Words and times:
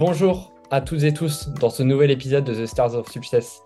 Bonjour 0.00 0.50
à 0.70 0.80
toutes 0.80 1.02
et 1.02 1.12
tous 1.12 1.50
dans 1.60 1.68
ce 1.68 1.82
nouvel 1.82 2.10
épisode 2.10 2.44
de 2.44 2.54
The 2.54 2.64
Stars 2.64 2.94
of 2.94 3.06
Success. 3.08 3.60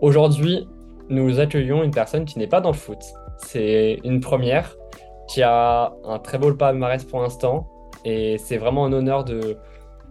Aujourd'hui, 0.00 0.66
nous 1.08 1.38
accueillons 1.38 1.84
une 1.84 1.92
personne 1.92 2.24
qui 2.24 2.40
n'est 2.40 2.48
pas 2.48 2.60
dans 2.60 2.72
le 2.72 2.76
foot. 2.76 2.98
C'est 3.38 4.00
une 4.02 4.18
première 4.18 4.74
qui 5.28 5.44
a 5.44 5.92
un 6.04 6.18
très 6.18 6.38
beau 6.38 6.52
palmarès 6.52 7.04
pour 7.04 7.20
l'instant 7.20 7.68
et 8.04 8.36
c'est 8.38 8.56
vraiment 8.56 8.84
un 8.86 8.92
honneur 8.92 9.22
de, 9.22 9.58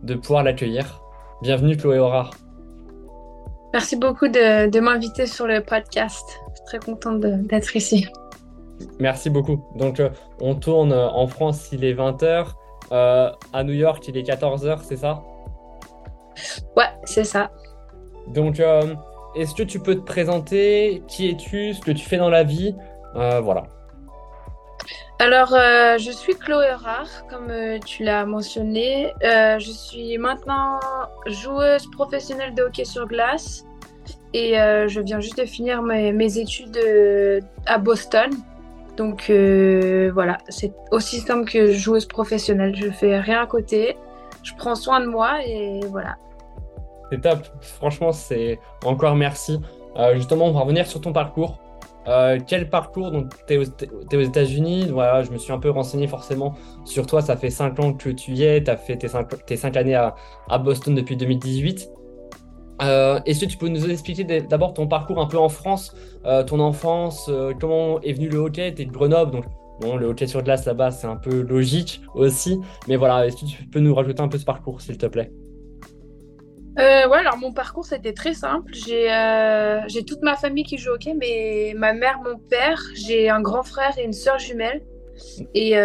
de 0.03 0.13
pouvoir 0.15 0.43
l'accueillir. 0.43 1.01
Bienvenue 1.41 1.75
Chloé 1.75 1.99
Aura. 1.99 2.29
Merci 3.73 3.97
beaucoup 3.97 4.29
de, 4.29 4.69
de 4.69 4.79
m'inviter 4.79 5.25
sur 5.25 5.45
le 5.45 5.61
podcast. 5.61 6.23
Je 6.51 6.55
suis 6.55 6.65
très 6.67 6.79
contente 6.79 7.19
d'être 7.19 7.75
ici. 7.75 8.07
Merci 9.01 9.29
beaucoup. 9.29 9.61
Donc, 9.75 9.99
euh, 9.99 10.09
on 10.39 10.55
tourne 10.55 10.93
en 10.93 11.27
France, 11.27 11.67
il 11.73 11.83
est 11.83 11.95
20h. 11.95 12.45
Euh, 12.93 13.29
à 13.51 13.63
New 13.65 13.73
York, 13.73 14.07
il 14.07 14.15
est 14.15 14.23
14h, 14.23 14.79
c'est 14.81 14.95
ça? 14.95 15.21
Ouais, 16.75 16.89
c'est 17.03 17.23
ça. 17.23 17.51
Donc, 18.27 18.59
euh, 18.59 18.95
est-ce 19.35 19.53
que 19.53 19.63
tu 19.63 19.79
peux 19.79 19.95
te 19.95 20.05
présenter? 20.05 21.03
Qui 21.07 21.29
es-tu? 21.29 21.73
Ce 21.73 21.81
que 21.81 21.91
tu 21.91 22.05
fais 22.05 22.17
dans 22.17 22.29
la 22.29 22.43
vie? 22.43 22.75
Voilà. 23.13 23.63
Alors, 25.19 25.49
je 25.97 26.11
suis 26.11 26.35
Chloé 26.35 26.71
Rare, 26.73 27.25
comme 27.29 27.49
tu 27.85 28.03
l'as 28.03 28.25
mentionné. 28.25 29.13
je 29.21 29.71
suis 29.71 30.17
maintenant 30.17 30.79
joueuse 31.27 31.89
professionnelle 31.91 32.53
de 32.53 32.63
hockey 32.63 32.83
sur 32.83 33.07
glace 33.07 33.63
et 34.33 34.55
je 34.55 34.99
viens 34.99 35.21
juste 35.21 35.37
de 35.37 35.45
finir 35.45 35.81
mes, 35.81 36.11
mes 36.11 36.37
études 36.39 36.77
à 37.65 37.77
Boston. 37.77 38.31
Donc 38.97 39.29
euh, 39.29 40.09
voilà, 40.13 40.37
c'est 40.47 40.73
aussi 40.91 41.19
simple 41.19 41.49
que 41.49 41.71
joueuse 41.71 42.05
professionnelle. 42.05 42.75
Je 42.75 42.89
fais 42.89 43.19
rien 43.19 43.41
à 43.41 43.47
côté, 43.47 43.97
je 44.43 44.53
prends 44.57 44.75
soin 44.75 44.99
de 45.01 45.05
moi 45.05 45.39
et 45.45 45.81
voilà. 45.89 46.15
Top, 47.21 47.39
franchement, 47.61 48.11
c'est 48.11 48.59
encore 48.83 49.15
merci. 49.15 49.59
Euh, 49.97 50.15
justement, 50.15 50.45
on 50.45 50.51
va 50.51 50.61
revenir 50.61 50.87
sur 50.87 51.01
ton 51.01 51.13
parcours. 51.13 51.59
Euh, 52.07 52.39
quel 52.45 52.69
parcours? 52.69 53.11
Donc, 53.11 53.31
tu 53.47 53.53
es, 53.53 53.57
aux, 53.57 54.21
États-Unis. 54.21 54.89
Voilà, 54.91 55.23
je 55.23 55.31
me 55.31 55.37
suis 55.37 55.53
un 55.53 55.59
peu 55.59 55.69
renseigné 55.69 56.07
forcément 56.07 56.55
sur 56.83 57.05
toi. 57.05 57.21
Ça 57.21 57.37
fait 57.37 57.49
5 57.49 57.79
ans 57.79 57.93
que 57.93 58.09
tu 58.09 58.31
y 58.31 58.43
es. 58.43 58.63
Tu 58.63 58.69
as 58.69 58.77
fait 58.77 58.97
tes 58.97 59.07
5, 59.07 59.77
années 59.77 59.95
à, 59.95 60.57
Boston 60.59 60.93
depuis 60.95 61.15
2018. 61.15 61.89
Euh, 62.81 63.21
est-ce 63.25 63.45
que 63.45 63.49
tu 63.49 63.57
peux 63.57 63.69
nous 63.69 63.89
expliquer 63.89 64.25
d'abord 64.41 64.73
ton 64.73 64.87
parcours 64.87 65.21
un 65.21 65.27
peu 65.27 65.37
en 65.37 65.47
France, 65.47 65.95
ton 66.45 66.59
enfance, 66.59 67.31
comment 67.61 68.01
est 68.01 68.11
venu 68.11 68.27
le 68.27 68.37
hockey? 68.39 68.73
Tu 68.75 68.81
es 68.81 68.85
de 68.85 68.91
Grenoble, 68.91 69.31
donc 69.31 69.45
bon, 69.79 69.95
le 69.95 70.07
hockey 70.07 70.27
sur 70.27 70.43
glace 70.43 70.65
là-bas, 70.65 70.91
c'est 70.91 71.07
un 71.07 71.15
peu 71.15 71.39
logique 71.39 72.01
aussi. 72.15 72.59
Mais 72.89 72.97
voilà, 72.97 73.25
est-ce 73.25 73.37
que 73.37 73.45
tu 73.45 73.63
peux 73.63 73.79
nous 73.79 73.95
rajouter 73.95 74.21
un 74.21 74.27
peu 74.27 74.37
ce 74.37 74.43
parcours, 74.43 74.81
s'il 74.81 74.97
te 74.97 75.05
plaît? 75.05 75.31
Ouais, 76.77 77.17
alors 77.17 77.37
mon 77.37 77.53
parcours 77.53 77.85
c'était 77.85 78.13
très 78.13 78.33
simple. 78.33 78.73
J'ai 78.73 80.05
toute 80.05 80.21
ma 80.21 80.35
famille 80.35 80.63
qui 80.63 80.77
joue 80.77 80.91
au 80.91 80.95
hockey, 80.95 81.13
mais 81.13 81.73
ma 81.75 81.93
mère, 81.93 82.19
mon 82.23 82.37
père, 82.37 82.81
j'ai 82.95 83.29
un 83.29 83.41
grand 83.41 83.63
frère 83.63 83.97
et 83.97 84.03
une 84.03 84.13
sœur 84.13 84.39
jumelle. 84.39 84.83
Et 85.53 85.75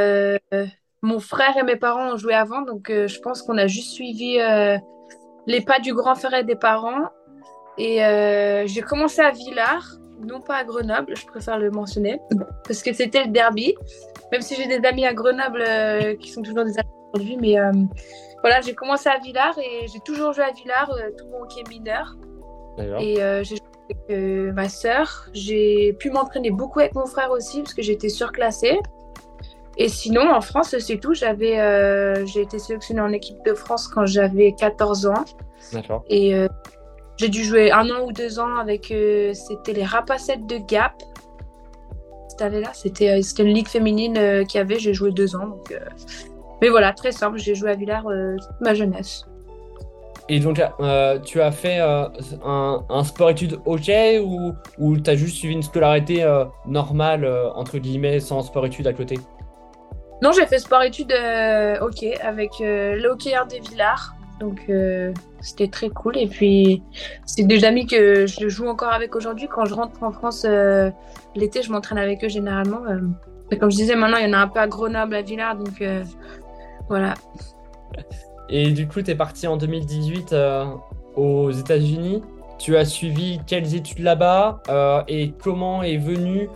mon 1.02 1.20
frère 1.20 1.56
et 1.56 1.62
mes 1.62 1.76
parents 1.76 2.12
ont 2.12 2.16
joué 2.16 2.34
avant, 2.34 2.62
donc 2.62 2.88
je 2.88 3.20
pense 3.20 3.42
qu'on 3.42 3.58
a 3.58 3.66
juste 3.66 3.92
suivi 3.92 4.38
les 5.46 5.60
pas 5.60 5.78
du 5.80 5.94
grand 5.94 6.14
frère 6.14 6.34
et 6.34 6.44
des 6.44 6.56
parents. 6.56 7.08
Et 7.78 8.04
euh, 8.04 8.66
j'ai 8.66 8.82
commencé 8.82 9.22
à 9.22 9.30
Villars, 9.30 9.96
non 10.20 10.40
pas 10.40 10.56
à 10.56 10.64
Grenoble, 10.64 11.16
je 11.16 11.24
préfère 11.26 11.58
le 11.58 11.70
mentionner, 11.70 12.20
parce 12.66 12.82
que 12.82 12.92
c'était 12.92 13.24
le 13.24 13.30
derby. 13.30 13.74
Même 14.32 14.42
si 14.42 14.54
j'ai 14.54 14.66
des 14.66 14.86
amis 14.86 15.06
à 15.06 15.14
Grenoble 15.14 15.64
euh, 15.66 16.14
qui 16.16 16.30
sont 16.30 16.42
toujours 16.42 16.64
des 16.64 16.78
amis 16.78 16.90
aujourd'hui, 17.12 17.36
mais 17.36 17.58
euh, 17.58 17.72
voilà, 18.42 18.60
j'ai 18.60 18.74
commencé 18.74 19.08
à 19.08 19.18
Villars 19.18 19.58
et 19.58 19.86
j'ai 19.88 20.00
toujours 20.00 20.32
joué 20.32 20.44
à 20.44 20.52
Villars, 20.52 20.92
tout 21.18 21.26
mon 21.28 21.42
hockey 21.42 21.62
mineur. 21.68 22.16
Et 22.98 23.16
j'ai 23.42 23.56
joué 23.56 23.96
avec 24.08 24.54
ma 24.54 24.68
sœur. 24.68 25.28
J'ai 25.32 25.92
pu 25.94 26.10
m'entraîner 26.10 26.50
beaucoup 26.50 26.80
avec 26.80 26.94
mon 26.94 27.06
frère 27.06 27.30
aussi, 27.30 27.62
parce 27.62 27.74
que 27.74 27.82
j'étais 27.82 28.08
surclassée. 28.08 28.78
Et 29.76 29.88
sinon, 29.88 30.30
en 30.30 30.42
France, 30.42 30.76
c'est 30.78 30.98
tout. 30.98 31.14
J'avais, 31.14 31.58
euh, 31.58 32.26
j'ai 32.26 32.42
été 32.42 32.58
sélectionnée 32.58 33.00
en 33.00 33.12
équipe 33.12 33.42
de 33.46 33.54
France 33.54 33.88
quand 33.88 34.04
j'avais 34.04 34.52
14 34.52 35.06
ans. 35.06 35.24
D'accord. 35.72 36.04
Et 36.08 36.34
euh, 36.34 36.48
j'ai 37.16 37.30
dû 37.30 37.42
jouer 37.44 37.70
un 37.72 37.88
an 37.88 38.06
ou 38.06 38.12
deux 38.12 38.38
ans 38.38 38.56
avec, 38.56 38.90
euh, 38.90 39.32
c'était 39.32 39.72
les 39.72 39.84
Rapacettes 39.84 40.46
de 40.46 40.58
Gap. 40.58 40.92
Cette 42.28 42.42
année-là, 42.42 42.70
c'était, 42.74 43.22
c'était 43.22 43.42
une 43.42 43.54
ligue 43.54 43.68
féminine 43.68 44.44
qui 44.46 44.58
avait. 44.58 44.78
J'ai 44.78 44.92
joué 44.92 45.12
deux 45.12 45.34
ans. 45.34 45.46
Donc, 45.46 45.74
mais 46.60 46.68
voilà, 46.68 46.92
très 46.92 47.12
simple. 47.12 47.38
J'ai 47.38 47.54
joué 47.54 47.70
à 47.70 47.74
Villars 47.74 48.04
toute 48.04 48.60
ma 48.60 48.74
jeunesse. 48.74 49.24
Et 50.28 50.38
donc, 50.38 50.60
tu 51.24 51.40
as 51.40 51.50
fait 51.50 51.78
un, 51.80 52.12
un 52.88 53.04
sport-études 53.04 53.58
hockey 53.66 54.20
ou, 54.20 54.52
ou 54.78 54.96
tu 54.96 55.10
as 55.10 55.16
juste 55.16 55.36
suivi 55.36 55.54
une 55.54 55.62
scolarité 55.62 56.24
normale, 56.66 57.28
entre 57.54 57.78
guillemets, 57.78 58.20
sans 58.20 58.42
sport-études 58.42 58.86
à 58.86 58.92
côté? 58.92 59.18
Non, 60.22 60.32
j'ai 60.32 60.44
fait 60.46 60.58
sport-études 60.58 61.12
euh, 61.12 61.78
hockey 61.80 62.14
avec 62.20 62.50
euh, 62.60 62.94
le 62.94 63.08
hockeyeur 63.08 63.46
des 63.46 63.58
Villars. 63.58 64.14
Donc 64.38 64.60
euh, 64.68 65.12
c'était 65.40 65.68
très 65.68 65.88
cool. 65.88 66.18
Et 66.18 66.26
puis 66.26 66.82
c'est 67.24 67.44
des 67.44 67.64
amis 67.64 67.86
que 67.86 68.26
je 68.26 68.48
joue 68.48 68.68
encore 68.68 68.92
avec 68.92 69.16
aujourd'hui. 69.16 69.48
Quand 69.48 69.64
je 69.64 69.72
rentre 69.72 70.02
en 70.02 70.12
France 70.12 70.46
l'été, 71.34 71.62
je 71.62 71.72
m'entraîne 71.72 71.98
avec 71.98 72.22
eux 72.22 72.28
généralement. 72.28 72.82
Comme 73.58 73.70
je 73.70 73.76
disais, 73.76 73.96
maintenant 73.96 74.18
il 74.18 74.26
y 74.26 74.30
en 74.30 74.34
a 74.34 74.42
un 74.42 74.48
peu 74.48 74.60
à 74.60 74.66
Grenoble, 74.66 75.14
à 75.14 75.22
Villars. 75.22 75.56
Donc 75.56 75.82
voilà. 76.90 77.14
Et 78.50 78.72
du 78.72 78.86
coup, 78.86 79.00
tu 79.00 79.10
es 79.10 79.14
parti 79.14 79.46
en 79.46 79.56
2018 79.56 80.34
aux 81.16 81.50
États-Unis. 81.50 82.22
Tu 82.58 82.76
as 82.76 82.84
suivi 82.84 83.40
quelles 83.46 83.74
études 83.74 84.00
là-bas 84.00 84.60
et 85.08 85.32
comment 85.42 85.82
est 85.82 85.96
venu 85.96 86.50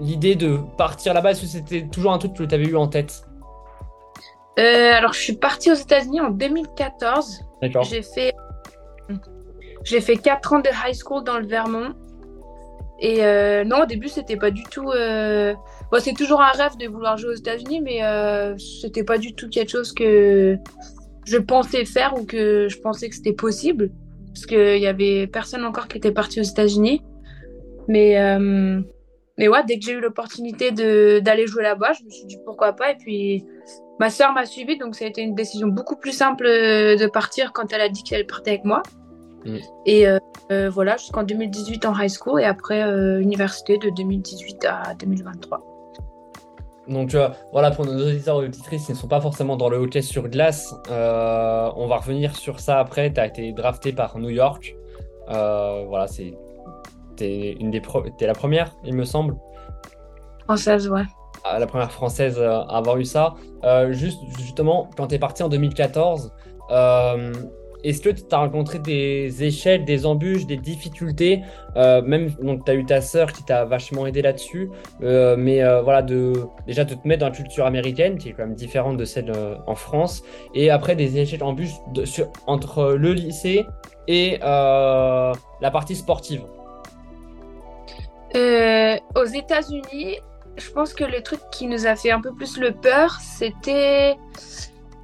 l'idée 0.00 0.34
de 0.34 0.58
partir 0.76 1.14
là-bas? 1.14 1.30
Est-ce 1.30 1.42
que 1.42 1.46
c'était 1.46 1.86
toujours 1.86 2.12
un 2.12 2.18
truc 2.18 2.34
que 2.34 2.42
tu 2.42 2.54
avais 2.54 2.66
eu 2.66 2.76
en 2.76 2.88
tête? 2.88 3.24
Euh, 4.58 4.92
Alors, 4.92 5.12
je 5.12 5.20
suis 5.20 5.36
partie 5.36 5.70
aux 5.70 5.76
États-Unis 5.76 6.20
en 6.20 6.30
2014. 6.30 7.40
D'accord. 7.62 7.84
J'ai 7.84 8.02
fait, 8.02 8.34
j'ai 9.84 10.00
fait 10.00 10.16
4 10.16 10.52
ans 10.54 10.60
de 10.60 10.68
high 10.68 10.94
school 10.94 11.24
dans 11.24 11.38
le 11.38 11.46
Vermont. 11.46 11.94
Et 12.98 13.24
euh, 13.24 13.64
non, 13.64 13.82
au 13.82 13.86
début, 13.86 14.08
c'était 14.08 14.36
pas 14.36 14.50
du 14.50 14.62
tout. 14.64 14.90
Euh... 15.92 15.98
c'est 16.00 16.14
toujours 16.14 16.40
un 16.40 16.52
rêve 16.52 16.76
de 16.76 16.86
vouloir 16.86 17.16
jouer 17.16 17.30
aux 17.30 17.38
États-Unis, 17.38 17.80
mais 17.80 18.04
euh, 18.04 18.56
c'était 18.58 19.04
pas 19.04 19.18
du 19.18 19.34
tout 19.34 19.48
quelque 19.48 19.70
chose 19.70 19.92
que 19.92 20.56
je 21.26 21.38
pensais 21.38 21.84
faire 21.84 22.14
ou 22.18 22.24
que 22.24 22.68
je 22.68 22.78
pensais 22.78 23.08
que 23.08 23.14
c'était 23.14 23.32
possible. 23.32 23.90
Parce 24.32 24.46
qu'il 24.46 24.78
y 24.78 24.86
avait 24.86 25.26
personne 25.26 25.64
encore 25.64 25.88
qui 25.88 25.98
était 25.98 26.12
parti 26.12 26.40
aux 26.40 26.44
États-Unis. 26.44 27.02
Mais 27.88 28.16
mais 29.40 29.48
ouais, 29.48 29.64
dès 29.66 29.78
que 29.78 29.86
j'ai 29.86 29.92
eu 29.92 30.00
l'opportunité 30.00 30.70
d'aller 30.70 31.46
jouer 31.46 31.62
là-bas, 31.62 31.94
je 31.94 32.04
me 32.04 32.10
suis 32.10 32.26
dit 32.26 32.36
pourquoi 32.44 32.74
pas. 32.74 32.90
Et 32.92 32.96
puis 32.96 33.42
ma 33.98 34.10
soeur 34.10 34.34
m'a 34.34 34.44
suivi, 34.44 34.76
donc 34.76 34.94
ça 34.94 35.06
a 35.06 35.08
été 35.08 35.22
une 35.22 35.34
décision 35.34 35.68
beaucoup 35.68 35.96
plus 35.96 36.12
simple 36.12 36.44
euh, 36.44 36.94
de 36.96 37.06
partir 37.06 37.54
quand 37.54 37.72
elle 37.72 37.80
a 37.80 37.88
dit 37.88 38.02
qu'elle 38.02 38.26
partait 38.26 38.50
avec 38.50 38.66
moi. 38.66 38.82
Mm. 39.46 39.56
Et 39.86 40.06
euh, 40.06 40.18
euh, 40.52 40.68
voilà, 40.68 40.98
jusqu'en 40.98 41.22
2018 41.22 41.86
en 41.86 41.98
high 41.98 42.10
school 42.10 42.42
et 42.42 42.44
après 42.44 42.82
université 43.22 43.78
de 43.78 43.88
2018 43.88 44.66
à 44.66 44.94
2023. 44.98 45.69
Donc 46.88 47.16
voilà, 47.52 47.70
pour 47.70 47.86
nos 47.86 47.92
auditeurs 47.92 48.42
et 48.42 48.46
auditrices 48.46 48.86
qui 48.86 48.92
ne 48.92 48.96
sont 48.96 49.06
pas 49.06 49.20
forcément 49.20 49.56
dans 49.56 49.68
le 49.68 49.76
hockey 49.76 50.02
sur 50.02 50.28
glace, 50.28 50.74
on 50.88 51.86
va 51.86 51.96
revenir 51.96 52.34
sur 52.36 52.58
ça 52.60 52.78
après. 52.78 53.12
Tu 53.12 53.20
as 53.20 53.26
été 53.26 53.52
drafté 53.52 53.92
par 53.92 54.18
New 54.18 54.30
York. 54.30 54.76
voilà, 55.28 56.06
c'est 56.08 56.34
t'es 57.16 57.52
une 57.60 57.70
des 57.70 57.82
es 58.20 58.26
la 58.26 58.32
première, 58.32 58.74
il 58.84 58.94
me 58.94 59.04
semble. 59.04 59.36
Française, 60.44 60.88
ouais. 60.88 61.04
Ah, 61.44 61.58
la 61.58 61.66
première 61.66 61.90
française 61.90 62.40
à 62.40 62.60
avoir 62.62 62.98
eu 62.98 63.04
ça. 63.04 63.34
Euh, 63.64 63.92
juste, 63.92 64.20
justement, 64.38 64.90
quand 64.96 65.08
tu 65.08 65.14
es 65.14 65.18
parti 65.18 65.42
en 65.42 65.48
2014, 65.48 66.32
euh, 66.70 67.32
est-ce 67.84 68.00
que 68.00 68.10
tu 68.10 68.22
as 68.30 68.38
rencontré 68.38 68.78
des 68.78 69.44
échecs, 69.44 69.84
des 69.84 70.06
embûches, 70.06 70.46
des 70.46 70.56
difficultés 70.56 71.42
euh, 71.76 72.02
Même, 72.02 72.30
donc, 72.42 72.64
tu 72.64 72.70
as 72.70 72.74
eu 72.74 72.84
ta 72.84 73.00
sœur 73.00 73.32
qui 73.32 73.44
t'a 73.44 73.64
vachement 73.64 74.06
aidé 74.06 74.22
là-dessus. 74.22 74.70
mais 75.00 75.62
voilà, 75.82 76.02
de, 76.02 76.32
déjà 76.66 76.84
de 76.84 76.94
te 76.94 77.06
mettre 77.06 77.20
dans 77.20 77.28
la 77.28 77.34
culture 77.34 77.66
américaine, 77.66 78.18
qui 78.18 78.30
est 78.30 78.32
quand 78.32 78.46
même 78.46 78.54
différente 78.54 78.96
de 78.96 79.04
celle 79.04 79.32
en 79.66 79.74
France. 79.74 80.22
Et 80.54 80.70
après, 80.70 80.96
des 80.96 81.18
échecs, 81.18 81.42
embûches 81.42 81.74
entre 82.46 82.92
le 82.92 83.12
lycée 83.12 83.66
et 84.08 84.38
la 84.40 85.70
partie 85.72 85.96
sportive? 85.96 86.42
Euh, 88.36 88.96
aux 89.16 89.24
États-Unis, 89.24 90.18
je 90.56 90.70
pense 90.70 90.94
que 90.94 91.04
le 91.04 91.22
truc 91.22 91.40
qui 91.50 91.66
nous 91.66 91.86
a 91.86 91.96
fait 91.96 92.10
un 92.10 92.20
peu 92.20 92.32
plus 92.32 92.58
le 92.58 92.72
peur, 92.72 93.18
c'était 93.20 94.16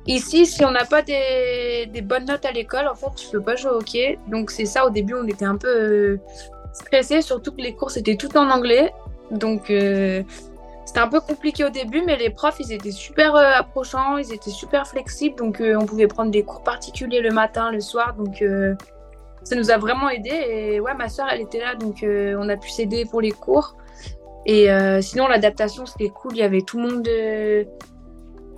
ici, 0.06 0.46
si 0.46 0.64
on 0.64 0.70
n'a 0.70 0.84
pas 0.84 1.02
des, 1.02 1.88
bonnes 2.02 2.26
notes 2.26 2.44
à 2.44 2.52
l'école, 2.52 2.88
en 2.88 2.94
fait, 2.94 3.14
tu 3.16 3.28
peux 3.30 3.42
pas 3.42 3.56
jouer 3.56 3.70
au 3.70 3.76
hockey. 3.76 4.18
Donc 4.28 4.50
c'est 4.50 4.66
ça. 4.66 4.86
Au 4.86 4.90
début, 4.90 5.14
on 5.14 5.26
était 5.26 5.44
un 5.44 5.56
peu 5.56 5.68
euh, 5.68 6.20
stressé, 6.72 7.22
surtout 7.22 7.52
que 7.52 7.62
les 7.62 7.74
cours 7.74 7.96
étaient 7.96 8.16
tout 8.16 8.36
en 8.36 8.50
anglais. 8.50 8.92
Donc 9.30 9.70
euh, 9.70 10.22
c'était 10.84 11.00
un 11.00 11.08
peu 11.08 11.20
compliqué 11.20 11.64
au 11.64 11.70
début, 11.70 12.02
mais 12.02 12.16
les 12.16 12.30
profs, 12.30 12.60
ils 12.60 12.72
étaient 12.72 12.90
super 12.90 13.34
euh, 13.34 13.52
approchants, 13.54 14.18
ils 14.18 14.32
étaient 14.32 14.50
super 14.50 14.86
flexibles, 14.86 15.36
donc 15.36 15.60
euh, 15.60 15.76
on 15.80 15.86
pouvait 15.86 16.06
prendre 16.06 16.30
des 16.30 16.44
cours 16.44 16.62
particuliers 16.62 17.20
le 17.20 17.30
matin, 17.30 17.70
le 17.70 17.80
soir, 17.80 18.14
donc 18.14 18.44
ça 19.42 19.56
nous 19.56 19.70
a 19.70 19.78
vraiment 19.78 20.08
aidé. 20.08 20.30
Et 20.30 20.80
ouais, 20.80 20.94
ma 20.94 21.08
soeur, 21.08 21.26
elle 21.30 21.40
était 21.40 21.60
là, 21.60 21.74
donc 21.74 22.04
on 22.04 22.48
a 22.48 22.56
pu 22.56 22.70
s'aider 22.70 23.04
pour 23.04 23.20
les 23.20 23.32
cours. 23.32 23.76
Et 24.44 24.68
sinon, 25.00 25.26
l'adaptation, 25.26 25.86
c'était 25.86 26.08
cool. 26.08 26.32
Il 26.32 26.38
y 26.38 26.42
avait 26.42 26.62
tout 26.62 26.78
le 26.78 26.88
monde, 26.88 27.08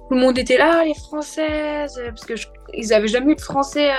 tout 0.08 0.14
le 0.14 0.20
monde 0.20 0.38
était 0.38 0.58
là, 0.58 0.84
les 0.84 0.94
Françaises, 0.94 2.00
parce 2.08 2.24
que 2.24 2.34
ils 2.74 2.92
avaient 2.92 3.08
jamais 3.08 3.32
eu 3.32 3.36
de 3.36 3.40
français 3.40 3.90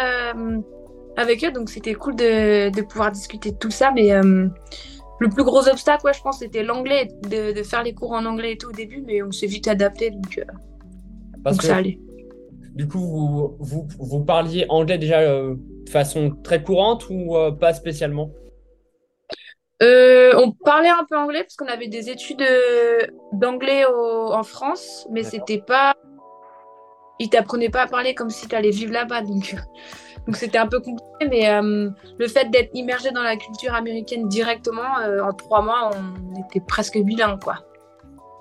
avec 1.17 1.44
eux, 1.44 1.51
donc 1.51 1.69
c'était 1.69 1.94
cool 1.94 2.15
de, 2.15 2.69
de, 2.69 2.81
pouvoir 2.81 3.11
discuter 3.11 3.51
de 3.51 3.57
tout 3.57 3.71
ça, 3.71 3.91
mais 3.94 4.11
le 5.19 5.29
plus 5.29 5.44
gros 5.44 5.67
obstacle, 5.67 6.06
ouais, 6.06 6.13
je 6.13 6.21
pense, 6.21 6.39
c'était 6.39 6.63
l'anglais, 6.63 7.09
de, 7.29 7.61
faire 7.63 7.83
les 7.83 7.94
cours 7.94 8.13
en 8.13 8.25
anglais 8.25 8.53
et 8.53 8.57
tout 8.57 8.69
au 8.69 8.73
début, 8.73 9.03
mais 9.06 9.21
on 9.21 9.31
s'est 9.31 9.47
vite 9.47 9.67
adapté, 9.67 10.11
donc, 10.11 10.39
euh, 10.39 11.51
ça 11.53 11.75
allait. 11.75 12.00
Du 12.73 12.88
coup, 12.88 13.00
vous, 13.00 13.57
vous, 13.59 13.88
vous 14.00 14.23
parliez 14.23 14.65
anglais 14.69 14.97
déjà 14.97 15.19
euh, 15.19 15.55
de 15.85 15.89
façon 15.89 16.31
très 16.44 16.63
courante 16.63 17.07
ou 17.09 17.35
euh, 17.35 17.51
pas 17.51 17.73
spécialement? 17.73 18.31
On 19.81 20.51
parlait 20.63 20.89
un 20.89 21.05
peu 21.09 21.17
anglais 21.17 21.43
parce 21.43 21.55
qu'on 21.55 21.67
avait 21.67 21.87
des 21.87 22.09
études 22.09 22.43
d'anglais 23.33 23.85
en 23.85 24.43
France, 24.43 25.07
mais 25.11 25.23
c'était 25.23 25.61
pas. 25.61 25.95
Ils 27.21 27.29
t'apprenaient 27.29 27.69
pas 27.69 27.81
à 27.81 27.87
parler 27.87 28.15
comme 28.15 28.29
si 28.29 28.47
tu 28.47 28.55
allais 28.55 28.69
vivre 28.69 28.93
là-bas, 28.93 29.21
donc 29.23 29.55
donc 30.29 30.35
c'était 30.35 30.57
un 30.57 30.67
peu 30.67 30.79
compliqué, 30.79 31.27
mais 31.27 31.49
euh, 31.49 31.89
le 32.19 32.27
fait 32.27 32.51
d'être 32.51 32.69
immergé 32.75 33.09
dans 33.09 33.23
la 33.23 33.35
culture 33.35 33.73
américaine 33.73 34.27
directement, 34.27 34.99
euh, 35.03 35.21
en 35.21 35.33
trois 35.33 35.63
mois, 35.63 35.89
on 35.91 36.39
était 36.43 36.59
presque 36.59 36.99
bilingue, 36.99 37.41
quoi. 37.41 37.55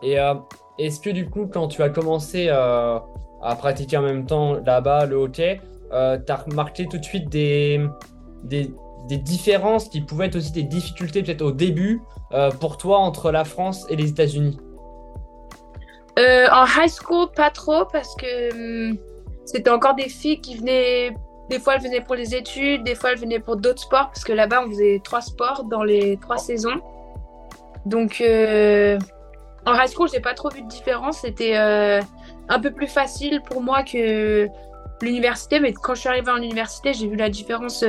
Et 0.03 0.21
euh, 0.21 0.35
est-ce 0.79 1.01
que 1.01 1.11
du 1.11 1.29
coup, 1.29 1.49
quand 1.51 1.69
tu 1.69 1.83
as 1.83 1.89
commencé 1.89 2.51
à 2.51 3.03
pratiquer 3.57 3.97
en 3.97 4.03
même 4.03 4.27
temps 4.27 4.61
là-bas 4.65 5.07
le 5.07 5.17
hockey, 5.17 5.61
tu 5.91 5.97
as 5.97 6.37
remarqué 6.37 6.87
tout 6.87 6.99
de 6.99 7.05
suite 7.05 7.31
des, 7.31 7.81
des, 8.45 8.71
des, 9.09 9.19
différences 9.19 9.89
qui 9.89 10.01
pouvaient 10.01 10.27
être 10.27 10.37
aussi 10.37 10.53
des 10.53 10.63
difficultés 10.63 11.23
peut-être 11.23 11.43
au 11.43 11.53
début 11.53 12.03
pour 12.61 12.77
toi 12.77 12.99
entre 12.99 13.31
la 13.31 13.45
France 13.45 13.87
et 13.89 13.97
les 13.97 14.11
États-Unis? 14.11 14.59
En 16.17 16.65
high 16.67 16.91
school, 16.91 17.29
pas 17.35 17.51
trop, 17.51 17.85
parce 17.93 18.15
que 18.17 18.91
hum, 18.91 18.99
c'était 19.45 19.71
encore 19.71 19.95
des 19.95 20.09
filles 20.09 20.41
qui 20.41 20.57
venaient 20.57 21.15
des 21.49 21.59
fois, 21.59 21.77
elle 21.77 21.83
venait 21.83 22.01
pour 22.01 22.15
les 22.15 22.35
études, 22.35 22.85
des 22.85 22.95
fois, 22.95 23.13
elle 23.13 23.19
venait 23.19 23.41
pour 23.41 23.57
d'autres 23.57 23.81
sports, 23.81 24.09
parce 24.09 24.25
que 24.25 24.33
là-bas, 24.33 24.65
on 24.67 24.69
faisait 24.69 25.01
trois 25.03 25.23
sports 25.23 25.65
dans 25.65 25.83
les 25.83 26.19
trois 26.19 26.37
saisons. 26.37 26.81
Donc, 27.87 28.21
euh, 28.21 28.99
en 29.65 29.75
high 29.75 29.89
school, 29.89 30.09
j'ai 30.13 30.21
pas 30.21 30.35
trop 30.35 30.51
vu 30.51 30.63
de 30.63 30.69
différence. 30.69 31.21
C'était 31.21 31.57
euh, 31.57 32.03
un 32.49 32.61
peu 32.61 32.71
plus 32.71 32.87
facile 32.87 33.41
pour 33.49 33.63
moi 33.63 33.83
que 33.83 34.47
l'université, 35.01 35.59
mais 35.59 35.73
quand 35.73 35.95
je 35.95 36.01
suis 36.01 36.09
arrivée 36.09 36.31
en 36.31 36.37
université, 36.43 36.93
j'ai 36.93 37.09
vu 37.09 37.17
la 37.17 37.31
différence. 37.31 37.83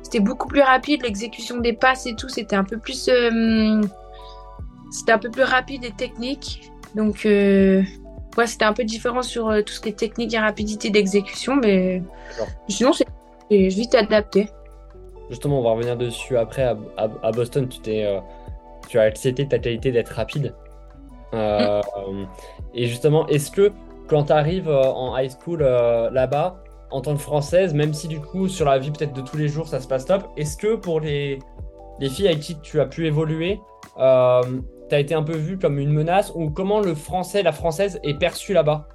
Euh, 0.00 0.04
c'était 0.04 0.20
beaucoup 0.20 0.48
plus 0.48 0.62
rapide, 0.62 1.02
l'exécution 1.02 1.58
des 1.58 1.72
passes 1.72 2.06
et 2.06 2.14
tout, 2.14 2.28
c'était 2.28 2.56
un 2.56 2.64
peu 2.64 2.78
plus, 2.78 3.10
c'était 4.90 5.12
un 5.12 5.18
peu 5.18 5.30
plus 5.30 5.44
rapide 5.44 5.84
et 5.84 5.92
technique. 5.92 6.70
Donc, 6.94 7.26
ouais, 8.36 8.46
c'était 8.46 8.64
un 8.64 8.72
peu 8.72 8.84
différent 8.84 9.22
sur 9.22 9.48
euh, 9.48 9.62
tout 9.62 9.72
ce 9.72 9.80
qui 9.80 9.88
est 9.90 9.98
technique 9.98 10.34
et 10.34 10.38
rapidité 10.38 10.90
d'exécution, 10.90 11.56
mais 11.56 12.02
sinon, 12.68 12.92
c'est 12.92 13.06
vite 13.50 13.94
adapté. 13.94 14.48
Justement, 15.28 15.60
on 15.60 15.62
va 15.62 15.70
revenir 15.70 15.96
dessus 15.96 16.36
après. 16.36 16.74
À, 16.96 17.32
Boston, 17.32 17.68
tu, 17.68 17.78
t'es, 17.80 18.04
euh, 18.04 18.18
tu 18.88 18.98
as 18.98 19.02
accepté 19.02 19.46
ta 19.46 19.58
qualité 19.58 19.92
d'être 19.92 20.10
rapide. 20.10 20.54
Euh, 21.34 21.80
et 22.74 22.86
justement, 22.86 23.26
est-ce 23.28 23.50
que 23.50 23.72
quand 24.08 24.24
tu 24.24 24.32
arrives 24.32 24.68
en 24.68 25.16
high 25.16 25.30
school 25.30 25.60
là-bas, 25.60 26.62
en 26.90 27.00
tant 27.00 27.14
que 27.14 27.20
française, 27.20 27.74
même 27.74 27.94
si 27.94 28.08
du 28.08 28.20
coup 28.20 28.48
sur 28.48 28.66
la 28.66 28.78
vie 28.78 28.90
peut-être 28.90 29.12
de 29.12 29.20
tous 29.20 29.36
les 29.36 29.48
jours 29.48 29.68
ça 29.68 29.80
se 29.80 29.86
passe 29.86 30.06
top, 30.06 30.28
est-ce 30.36 30.56
que 30.56 30.74
pour 30.74 31.00
les, 31.00 31.38
les 32.00 32.08
filles 32.08 32.28
avec 32.28 32.40
qui 32.40 32.58
tu 32.60 32.80
as 32.80 32.86
pu 32.86 33.06
évoluer, 33.06 33.60
tu 33.96 34.00
as 34.00 34.98
été 34.98 35.14
un 35.14 35.22
peu 35.22 35.36
vu 35.36 35.58
comme 35.58 35.78
une 35.78 35.92
menace 35.92 36.32
ou 36.34 36.50
comment 36.50 36.80
le 36.80 36.94
français, 36.94 37.42
la 37.42 37.52
française 37.52 38.00
est 38.02 38.18
perçu 38.18 38.52
là-bas? 38.52 38.88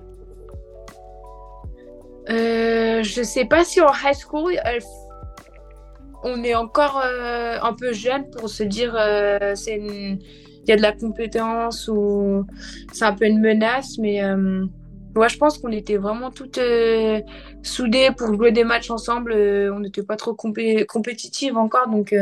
Euh, 2.29 3.03
Je 3.03 3.21
sais 3.23 3.45
pas 3.45 3.63
si 3.63 3.79
en 3.81 3.93
high 4.03 4.15
school, 4.15 4.53
on 6.23 6.43
est 6.43 6.55
encore 6.55 7.01
euh, 7.05 7.59
un 7.61 7.73
peu 7.73 7.93
jeune 7.93 8.29
pour 8.31 8.49
se 8.49 8.63
dire 8.63 8.95
euh, 8.97 9.53
c'est 9.53 9.77
il 9.77 10.69
y 10.69 10.71
a 10.71 10.75
de 10.75 10.81
la 10.81 10.93
compétence 10.93 11.87
ou 11.87 12.43
c'est 12.91 13.05
un 13.05 13.13
peu 13.13 13.25
une 13.25 13.39
menace, 13.39 13.99
mais 13.99 14.21
euh, 15.15 15.19
moi 15.19 15.27
je 15.27 15.37
pense 15.37 15.57
qu'on 15.57 15.71
était 15.71 15.97
vraiment 15.97 16.31
toutes 16.31 16.59
soudées 17.63 18.09
pour 18.17 18.33
jouer 18.33 18.51
des 18.51 18.63
matchs 18.63 18.89
ensemble. 18.89 19.33
on 19.33 19.79
n'était 19.79 20.03
pas 20.03 20.15
trop 20.15 20.35
compétitives 20.35 21.57
encore, 21.57 21.87
donc 21.87 22.13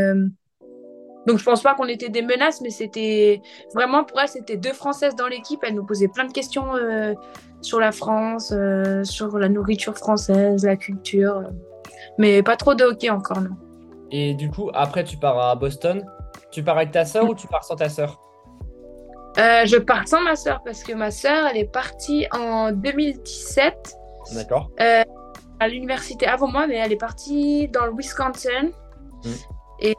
donc 1.25 1.37
je 1.37 1.43
pense 1.43 1.61
pas 1.61 1.73
qu'on 1.75 1.87
était 1.87 2.09
des 2.09 2.21
menaces, 2.21 2.61
mais 2.61 2.69
c'était 2.69 3.41
vraiment 3.73 4.03
pour 4.03 4.19
elle, 4.19 4.27
c'était 4.27 4.57
deux 4.57 4.73
Françaises 4.73 5.15
dans 5.15 5.27
l'équipe. 5.27 5.59
Elle 5.63 5.75
nous 5.75 5.85
posait 5.85 6.09
plein 6.09 6.25
de 6.25 6.33
questions 6.33 6.75
euh, 6.75 7.13
sur 7.61 7.79
la 7.79 7.91
France, 7.91 8.51
euh, 8.51 9.03
sur 9.03 9.37
la 9.37 9.47
nourriture 9.47 9.97
française, 9.97 10.65
la 10.65 10.75
culture, 10.75 11.37
euh, 11.37 11.49
mais 12.17 12.43
pas 12.43 12.57
trop 12.57 12.75
de 12.75 12.83
hockey 12.83 13.09
encore, 13.09 13.41
non. 13.41 13.55
Et 14.11 14.33
du 14.33 14.49
coup, 14.49 14.69
après, 14.73 15.03
tu 15.03 15.17
pars 15.17 15.39
à 15.39 15.55
Boston. 15.55 16.05
Tu 16.51 16.61
pars 16.61 16.77
avec 16.77 16.91
ta 16.91 17.05
sœur 17.05 17.27
ou 17.27 17.33
tu 17.33 17.47
pars 17.47 17.63
sans 17.63 17.75
ta 17.75 17.89
sœur? 17.89 18.19
Je 19.37 19.77
pars 19.77 20.07
sans 20.07 20.21
ma 20.21 20.35
sœur 20.35 20.61
parce 20.63 20.83
que 20.83 20.93
ma 20.93 21.11
sœur, 21.11 21.47
elle 21.47 21.57
est 21.57 21.71
partie 21.71 22.27
en 22.31 22.71
2017. 22.71 23.97
D'accord. 24.35 24.69
à 24.79 25.67
l'université 25.67 26.27
avant 26.27 26.47
moi, 26.47 26.67
mais 26.67 26.75
elle 26.75 26.91
est 26.91 26.97
partie 26.97 27.67
dans 27.67 27.85
le 27.85 27.93
Wisconsin. 27.95 28.71
Hmm. 29.23 29.31
Et 29.79 29.95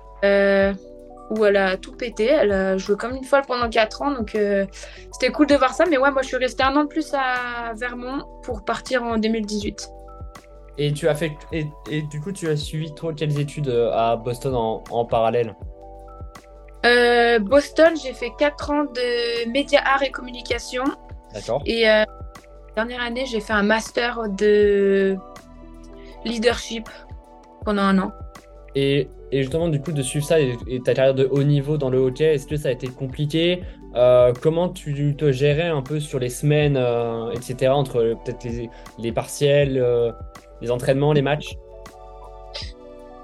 où 1.30 1.44
elle 1.44 1.56
a 1.56 1.76
tout 1.76 1.92
pété. 1.92 2.26
Elle 2.26 2.52
a 2.52 2.76
joué 2.76 2.96
comme 2.96 3.14
une 3.14 3.24
folle 3.24 3.42
pendant 3.46 3.68
4 3.68 4.02
ans, 4.02 4.10
donc 4.12 4.34
euh, 4.34 4.66
c'était 5.12 5.32
cool 5.32 5.46
de 5.46 5.54
voir 5.54 5.74
ça. 5.74 5.84
Mais 5.88 5.98
ouais, 5.98 6.10
moi 6.10 6.22
je 6.22 6.28
suis 6.28 6.36
restée 6.36 6.62
un 6.62 6.76
an 6.76 6.84
de 6.84 6.88
plus 6.88 7.14
à 7.14 7.72
Vermont 7.74 8.24
pour 8.42 8.64
partir 8.64 9.02
en 9.02 9.16
2018. 9.16 9.90
Et 10.76 10.92
tu 10.92 11.08
as 11.08 11.14
fait 11.14 11.32
et, 11.52 11.66
du 12.02 12.20
coup 12.20 12.32
tu 12.32 12.48
as 12.48 12.56
suivi 12.56 12.92
toi 12.94 13.12
quelles 13.14 13.38
études 13.38 13.68
euh, 13.68 13.92
à 13.92 14.16
Boston 14.16 14.54
en, 14.56 15.04
parallèle? 15.04 15.54
Euh, 16.84 17.38
Boston, 17.38 17.94
j'ai 18.02 18.12
fait 18.12 18.32
4 18.38 18.70
ans 18.70 18.84
de 18.84 19.50
médias, 19.50 19.82
arts 19.84 20.02
et 20.02 20.10
communication. 20.10 20.84
D'accord. 21.32 21.62
Et 21.66 21.84
dernière 22.76 23.02
année, 23.02 23.24
j'ai 23.26 23.40
fait 23.40 23.52
un 23.52 23.62
master 23.62 24.28
de 24.28 25.16
leadership 26.24 26.88
pendant 27.64 27.82
un 27.82 27.98
an. 27.98 28.12
Et, 28.74 29.08
justement, 29.32 29.68
du 29.68 29.80
coup, 29.80 29.92
de 29.92 30.02
suivre 30.02 30.24
ça 30.24 30.40
et, 30.40 30.56
ta 30.84 30.94
carrière 30.94 31.14
de 31.14 31.28
haut 31.30 31.42
niveau 31.42 31.76
dans 31.76 31.90
le 31.90 31.98
hockey, 31.98 32.34
est-ce 32.34 32.46
que 32.46 32.56
ça 32.56 32.68
a 32.68 32.72
été 32.72 32.88
compliqué? 32.88 33.62
Euh, 33.94 34.32
Comment 34.40 34.68
tu 34.68 35.14
te 35.16 35.30
gérais 35.30 35.68
un 35.68 35.82
peu 35.82 36.00
sur 36.00 36.18
les 36.18 36.28
semaines, 36.28 36.76
euh, 36.76 37.30
etc., 37.30 37.70
entre 37.70 38.16
peut-être 38.24 38.46
les, 38.98 39.12
partiels, 39.12 39.78
euh, 39.78 40.10
les 40.60 40.70
entraînements, 40.70 41.12
les 41.12 41.22
matchs? 41.22 41.56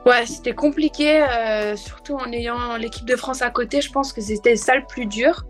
Ouais, 0.06 0.24
c'était 0.26 0.54
compliqué, 0.54 1.24
surtout 1.76 2.14
en 2.14 2.32
ayant 2.32 2.76
l'équipe 2.76 3.06
de 3.06 3.16
France 3.16 3.42
à 3.42 3.50
côté. 3.50 3.80
Je 3.80 3.92
pense 3.92 4.12
que 4.12 4.20
c'était 4.20 4.56
ça 4.56 4.74
le 4.74 4.84
plus 4.86 5.06
dur. 5.06 5.44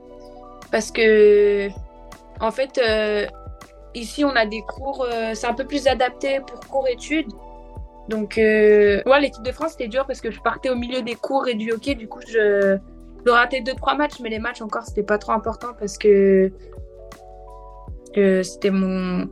Parce 0.73 0.90
que, 0.90 1.69
en 2.40 2.50
fait, 2.50 2.80
ici, 3.95 4.25
on 4.25 4.35
a 4.37 4.47
des 4.47 4.62
cours, 4.62 5.07
c'est 5.35 5.47
un 5.47 5.54
peu 5.54 5.64
plus 5.64 5.87
adapté 5.87 6.40
pour 6.40 6.61
cours-études. 6.61 7.30
Donc, 8.11 8.38
euh, 8.38 9.00
ouais, 9.07 9.21
l'équipe 9.21 9.45
de 9.45 9.52
France, 9.52 9.73
c'était 9.73 9.87
dur 9.87 10.04
parce 10.04 10.21
que 10.21 10.33
je 10.33 10.40
partais 10.40 10.69
au 10.69 10.75
milieu 10.75 11.00
des 11.00 11.14
cours 11.14 11.47
et 11.47 11.54
du 11.54 11.71
hockey. 11.71 11.95
Du 11.95 12.09
coup, 12.09 12.21
je, 12.26 12.76
je 13.25 13.30
ratais 13.30 13.61
deux, 13.61 13.75
trois 13.75 13.95
matchs, 13.95 14.19
mais 14.21 14.30
les 14.30 14.40
matchs 14.40 14.62
encore, 14.62 14.83
c'était 14.85 15.04
pas 15.04 15.16
trop 15.16 15.33
important 15.33 15.69
parce 15.78 15.97
que, 15.97 16.50
c'était 18.14 18.71
mon 18.71 19.28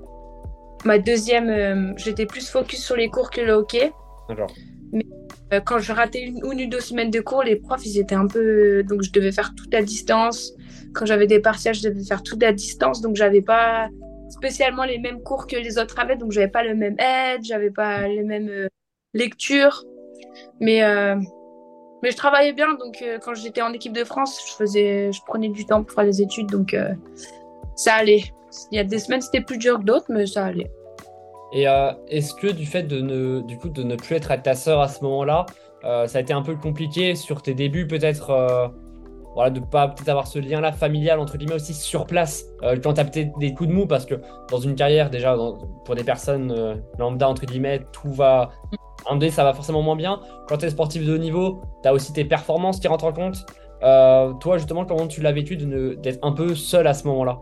ma 0.85 0.99
deuxième. 0.99 1.49
Euh, 1.49 1.93
j'étais 1.97 2.25
plus 2.25 2.49
focus 2.49 2.85
sur 2.85 2.95
les 2.95 3.09
cours 3.11 3.31
que 3.31 3.41
le 3.41 3.53
hockey. 3.53 3.93
D'accord. 4.29 4.51
Euh, 5.52 5.61
quand 5.61 5.78
je 5.78 5.93
ratais 5.93 6.23
une, 6.23 6.45
ou 6.45 6.67
deux 6.67 6.81
semaines 6.81 7.11
de 7.11 7.21
cours, 7.21 7.43
les 7.43 7.57
profs, 7.57 7.87
ils 7.87 7.99
étaient 7.99 8.14
un 8.14 8.26
peu. 8.26 8.83
Donc, 8.83 9.02
je 9.02 9.11
devais 9.12 9.33
faire 9.33 9.55
tout 9.55 9.69
à 9.73 9.83
distance. 9.83 10.52
Quand 10.95 11.07
j'avais 11.07 11.26
des 11.26 11.40
partiels, 11.40 11.75
je 11.75 11.88
devais 11.88 12.05
faire 12.05 12.23
tout 12.23 12.38
à 12.43 12.52
distance. 12.52 13.00
Donc, 13.00 13.17
j'avais 13.17 13.43
pas 13.43 13.88
spécialement 14.28 14.85
les 14.85 14.99
mêmes 14.99 15.23
cours 15.23 15.47
que 15.47 15.57
les 15.57 15.78
autres 15.78 15.99
avaient, 15.99 16.17
donc 16.17 16.33
j'avais 16.33 16.49
pas 16.49 16.62
le 16.62 16.75
même 16.75 16.97
aide, 16.99 17.45
j'avais 17.45 17.71
pas 17.71 18.07
les 18.09 18.23
mêmes 18.23 18.49
euh, 18.49 18.69
lectures, 19.14 19.85
mais 20.61 20.83
euh, 20.83 21.17
mais 22.02 22.11
je 22.11 22.17
travaillais 22.17 22.52
bien, 22.52 22.75
donc 22.75 23.02
euh, 23.02 23.19
quand 23.19 23.35
j'étais 23.35 23.62
en 23.62 23.73
équipe 23.73 23.93
de 23.93 24.05
France, 24.05 24.40
je 24.47 24.52
faisais, 24.55 25.12
je 25.12 25.21
prenais 25.26 25.49
du 25.49 25.64
temps 25.64 25.83
pour 25.83 25.95
faire 25.95 26.05
les 26.05 26.23
études, 26.23 26.49
donc 26.49 26.76
ça 27.75 27.95
allait. 27.95 28.23
Il 28.73 28.76
y 28.76 28.78
a 28.78 28.85
des 28.85 28.99
semaines 28.99 29.21
c'était 29.21 29.43
plus 29.43 29.59
dur 29.59 29.78
que 29.78 29.85
d'autres, 29.85 30.07
mais 30.09 30.26
ça 30.26 30.47
allait. 30.47 30.71
Et 31.52 31.64
est-ce 32.09 32.35
que 32.35 32.49
du 32.49 32.67
fait 32.67 32.83
de 32.83 33.00
ne, 33.00 33.40
du 33.40 33.57
coup, 33.59 33.69
de 33.69 33.83
ne 33.83 33.97
plus 33.97 34.17
être 34.17 34.31
avec 34.31 34.43
ta 34.43 34.55
sœur 34.55 34.81
à 34.81 34.88
ce 34.88 35.02
moment-là, 35.05 35.47
ça 35.83 36.19
a 36.19 36.21
été 36.21 36.33
un 36.33 36.43
peu 36.43 36.55
compliqué 36.57 37.14
sur 37.14 37.43
tes 37.43 37.55
débuts 37.55 37.87
peut-être 37.87 38.73
voilà, 39.35 39.50
de 39.50 39.61
pas 39.61 39.88
peut-être 39.88 40.09
avoir 40.09 40.26
ce 40.26 40.38
lien-là 40.40 40.73
familial, 40.73 41.21
entre 41.21 41.38
guillemets, 41.38 41.55
aussi 41.55 41.73
sur 41.73 42.07
place, 42.07 42.45
quand 42.83 42.95
tu 42.95 43.00
as 43.00 43.05
peut-être 43.05 43.38
des 43.38 43.55
coups 43.55 43.69
de 43.69 43.75
mou, 43.75 43.87
parce 43.87 44.05
que 44.05 44.17
dans 44.50 44.59
une 44.59 44.75
carrière, 44.75 45.11
déjà, 45.11 45.37
pour 45.85 45.95
des 45.95 46.05
personnes 46.05 46.83
lambda, 46.99 47.28
entre 47.28 47.47
guillemets, 47.47 47.81
tout 47.93 48.12
va. 48.12 48.50
Un 49.09 49.17
dé, 49.17 49.31
ça 49.31 49.45
va 49.45 49.55
forcément 49.55 49.81
moins 49.81 49.97
bien. 49.97 50.21
Quand 50.49 50.59
tu 50.59 50.67
es 50.67 50.71
sportif 50.71 51.07
de 51.07 51.14
haut 51.14 51.19
niveau, 51.19 51.62
tu 51.83 51.88
as 51.88 51.95
aussi 51.95 52.12
tes 52.12 52.25
performances 52.25 52.81
qui 52.81 52.88
rentrent 52.88 53.05
en 53.07 53.12
compte. 53.12 53.47
toi, 53.81 54.59
justement, 54.59 54.85
comment 54.85 55.07
tu 55.07 55.23
l'as 55.23 55.33
vécu 55.33 55.57
d'être 55.57 56.19
un 56.23 56.33
peu 56.33 56.55
seul 56.55 56.87
à 56.87 56.95
ce 56.95 57.07
moment-là? 57.07 57.38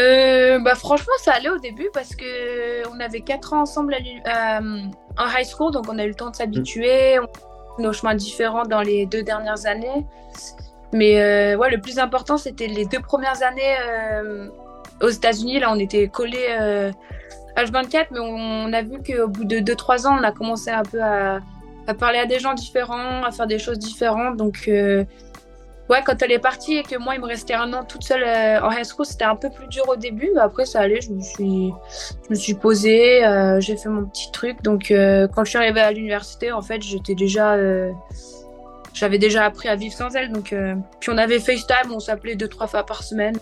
Euh, 0.00 0.58
bah 0.58 0.74
franchement 0.74 1.12
ça 1.18 1.32
allait 1.34 1.50
au 1.50 1.58
début 1.58 1.88
parce 1.92 2.16
que 2.16 2.88
on 2.88 2.98
avait 2.98 3.20
4 3.20 3.52
ans 3.52 3.60
ensemble 3.60 3.94
à, 3.94 4.58
euh, 4.58 4.78
en 5.18 5.26
high 5.28 5.46
school 5.46 5.72
donc 5.72 5.84
on 5.88 5.98
a 5.98 6.04
eu 6.04 6.08
le 6.08 6.14
temps 6.14 6.30
de 6.30 6.36
s'habituer. 6.36 7.18
On 7.20 7.26
nos 7.82 7.92
chemins 7.92 8.14
différents 8.14 8.62
dans 8.64 8.82
les 8.82 9.04
deux 9.04 9.24
dernières 9.24 9.66
années. 9.66 10.06
Mais 10.92 11.20
euh, 11.20 11.56
ouais 11.56 11.70
le 11.70 11.80
plus 11.80 11.98
important 11.98 12.36
c'était 12.38 12.68
les 12.68 12.86
deux 12.86 13.00
premières 13.00 13.42
années 13.42 13.76
aux 15.00 15.08
États-Unis. 15.08 15.60
Là 15.60 15.70
on 15.70 15.78
était 15.78 16.08
collés 16.08 16.48
H24 17.56 18.06
mais 18.10 18.20
on, 18.20 18.72
a 18.72 18.82
vu 18.82 18.98
qu'au 19.02 19.28
bout 19.28 19.44
de 19.44 19.58
2-3 19.58 20.06
ans 20.06 20.16
on 20.18 20.24
a 20.24 20.32
commencé 20.32 20.70
un 20.70 20.82
peu 20.82 21.00
à, 21.00 21.40
à, 21.86 21.94
parler 21.94 22.18
à 22.18 22.26
des 22.26 22.40
gens 22.40 22.54
différents 22.54 23.22
à 23.22 23.30
faire 23.30 23.46
des 23.46 23.58
choses 23.58 23.78
différentes. 23.78 24.36
Donc 24.36 24.68
Ouais, 25.90 25.98
quand 26.04 26.22
elle 26.22 26.32
est 26.32 26.38
partie 26.38 26.76
et 26.76 26.82
que 26.82 26.96
moi, 26.96 27.14
il 27.14 27.20
me 27.20 27.26
restait 27.26 27.52
un 27.52 27.70
an 27.74 27.84
toute 27.84 28.04
seule 28.04 28.24
euh, 28.24 28.62
en 28.62 28.70
high 28.70 28.84
c'était 28.84 29.24
un 29.24 29.36
peu 29.36 29.50
plus 29.50 29.66
dur 29.66 29.84
au 29.88 29.96
début, 29.96 30.30
mais 30.34 30.40
après, 30.40 30.64
ça 30.64 30.80
allait. 30.80 31.02
Je 31.02 31.10
me 31.10 31.20
suis, 31.20 31.72
je 32.24 32.30
me 32.30 32.34
suis 32.34 32.54
posée, 32.54 33.24
euh, 33.24 33.60
j'ai 33.60 33.76
fait 33.76 33.90
mon 33.90 34.06
petit 34.06 34.30
truc. 34.32 34.62
Donc, 34.62 34.90
euh, 34.90 35.28
quand 35.28 35.44
je 35.44 35.50
suis 35.50 35.58
arrivée 35.58 35.82
à 35.82 35.92
l'université, 35.92 36.52
en 36.52 36.62
fait, 36.62 36.80
j'étais 36.80 37.14
déjà. 37.14 37.56
J'avais 38.94 39.18
déjà 39.18 39.44
appris 39.44 39.68
à 39.68 39.76
vivre 39.76 39.94
sans 39.94 40.14
elle. 40.14 40.32
Donc, 40.32 40.54
puis 41.00 41.10
on 41.10 41.18
avait 41.18 41.38
FaceTime, 41.38 41.92
on 41.92 41.98
s'appelait 41.98 42.36
deux, 42.36 42.48
trois 42.48 42.68
fois 42.68 42.86
par 42.86 43.02
semaine. 43.02 43.36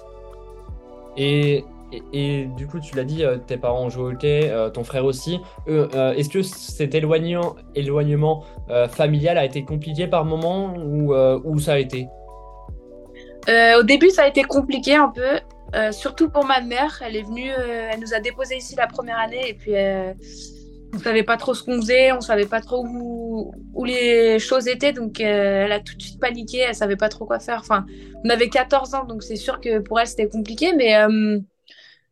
Et, 1.16 1.64
et, 2.12 2.46
du 2.56 2.66
coup, 2.66 2.80
tu 2.80 2.96
l'as 2.96 3.04
dit, 3.04 3.22
tes 3.46 3.58
parents 3.58 3.84
ont 3.84 3.90
joué 3.90 4.02
au 4.02 4.11
hockey, 4.12 4.50
ton 4.72 4.82
frère 4.82 5.04
aussi. 5.04 5.38
Est-ce 5.68 6.30
que 6.30 6.42
cet 6.42 6.94
éloignement, 6.94 7.54
éloignement 7.75 8.44
familial 8.88 9.38
a 9.38 9.44
été 9.44 9.62
compliqué 9.62 10.08
par 10.08 10.25
moment 10.25 10.75
ou, 10.75 11.14
ou 11.14 11.61
ça 11.61 11.75
a 11.75 11.78
été? 11.78 12.08
Euh, 13.49 13.80
au 13.80 13.82
début, 13.82 14.11
ça 14.11 14.22
a 14.22 14.28
été 14.28 14.42
compliqué 14.44 14.94
un 14.94 15.08
peu, 15.08 15.40
euh, 15.75 15.92
surtout 15.92 16.30
pour 16.30 16.44
ma 16.44 16.61
mère. 16.61 17.02
Elle 17.04 17.16
est 17.16 17.22
venue, 17.22 17.50
euh, 17.50 17.90
elle 17.92 18.00
nous 18.00 18.14
a 18.14 18.20
déposé 18.20 18.56
ici 18.56 18.75
la 18.76 18.87
première 18.87 19.18
année 19.18 19.49
et 19.49 19.54
puis 19.54 19.72
on 20.94 20.99
savait 20.99 21.22
pas 21.22 21.38
trop 21.38 21.54
ce 21.54 21.62
qu'on 21.62 21.80
faisait, 21.80 22.12
on 22.12 22.20
savait 22.20 22.46
pas 22.46 22.61
trop 22.61 22.84
où, 22.87 23.52
où 23.75 23.84
les 23.84 24.38
choses 24.38 24.68
étaient, 24.68 24.92
donc 24.92 25.20
elle 25.20 25.72
a 25.72 25.80
tout 25.80 25.96
de 25.96 26.02
suite 26.02 26.20
paniqué, 26.20 26.58
elle 26.58 26.75
savait 26.75 26.96
pas 26.96 27.08
trop 27.08 27.25
quoi 27.25 27.38
faire. 27.38 27.61
Enfin, 27.61 27.87
on 28.25 28.28
avait 28.28 28.50
14 28.50 28.94
ans, 28.94 29.04
donc 29.04 29.22
c'est 29.22 29.37
sûr 29.37 29.61
que 29.61 29.78
pour 29.78 29.99
elle 29.99 30.06
c'était 30.06 30.28
compliqué, 30.28 30.75
mais 30.76 30.94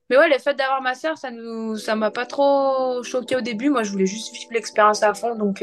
mais 0.09 0.17
ouais, 0.17 0.29
le 0.29 0.39
fait 0.39 0.55
d'avoir 0.55 0.83
ma 0.83 0.95
sœur, 0.95 1.19
ça 1.19 1.31
nous, 1.31 1.77
ça 1.77 1.95
m'a 1.95 2.11
pas 2.11 2.27
trop 2.27 3.01
choqué 3.05 3.37
au 3.37 3.43
début. 3.43 3.71
Moi, 3.71 3.85
je 3.85 3.93
voulais 3.93 4.07
juste 4.07 4.35
vivre 4.35 4.51
l'expérience 4.53 5.05
à 5.05 5.15
fond, 5.15 5.37
donc 5.37 5.63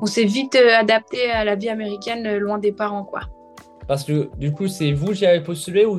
on 0.00 0.06
s'est 0.06 0.24
vite 0.24 0.54
adapté 0.54 1.30
à 1.30 1.44
la 1.44 1.56
vie 1.56 1.68
américaine, 1.68 2.38
loin 2.38 2.58
des 2.58 2.72
parents, 2.72 3.04
quoi. 3.04 3.22
Parce 3.88 4.04
que 4.04 4.28
du 4.36 4.52
coup, 4.52 4.68
c'est 4.68 4.92
vous 4.92 5.12
qui 5.12 5.24
avez 5.24 5.40
postulé 5.40 5.86
ou, 5.86 5.98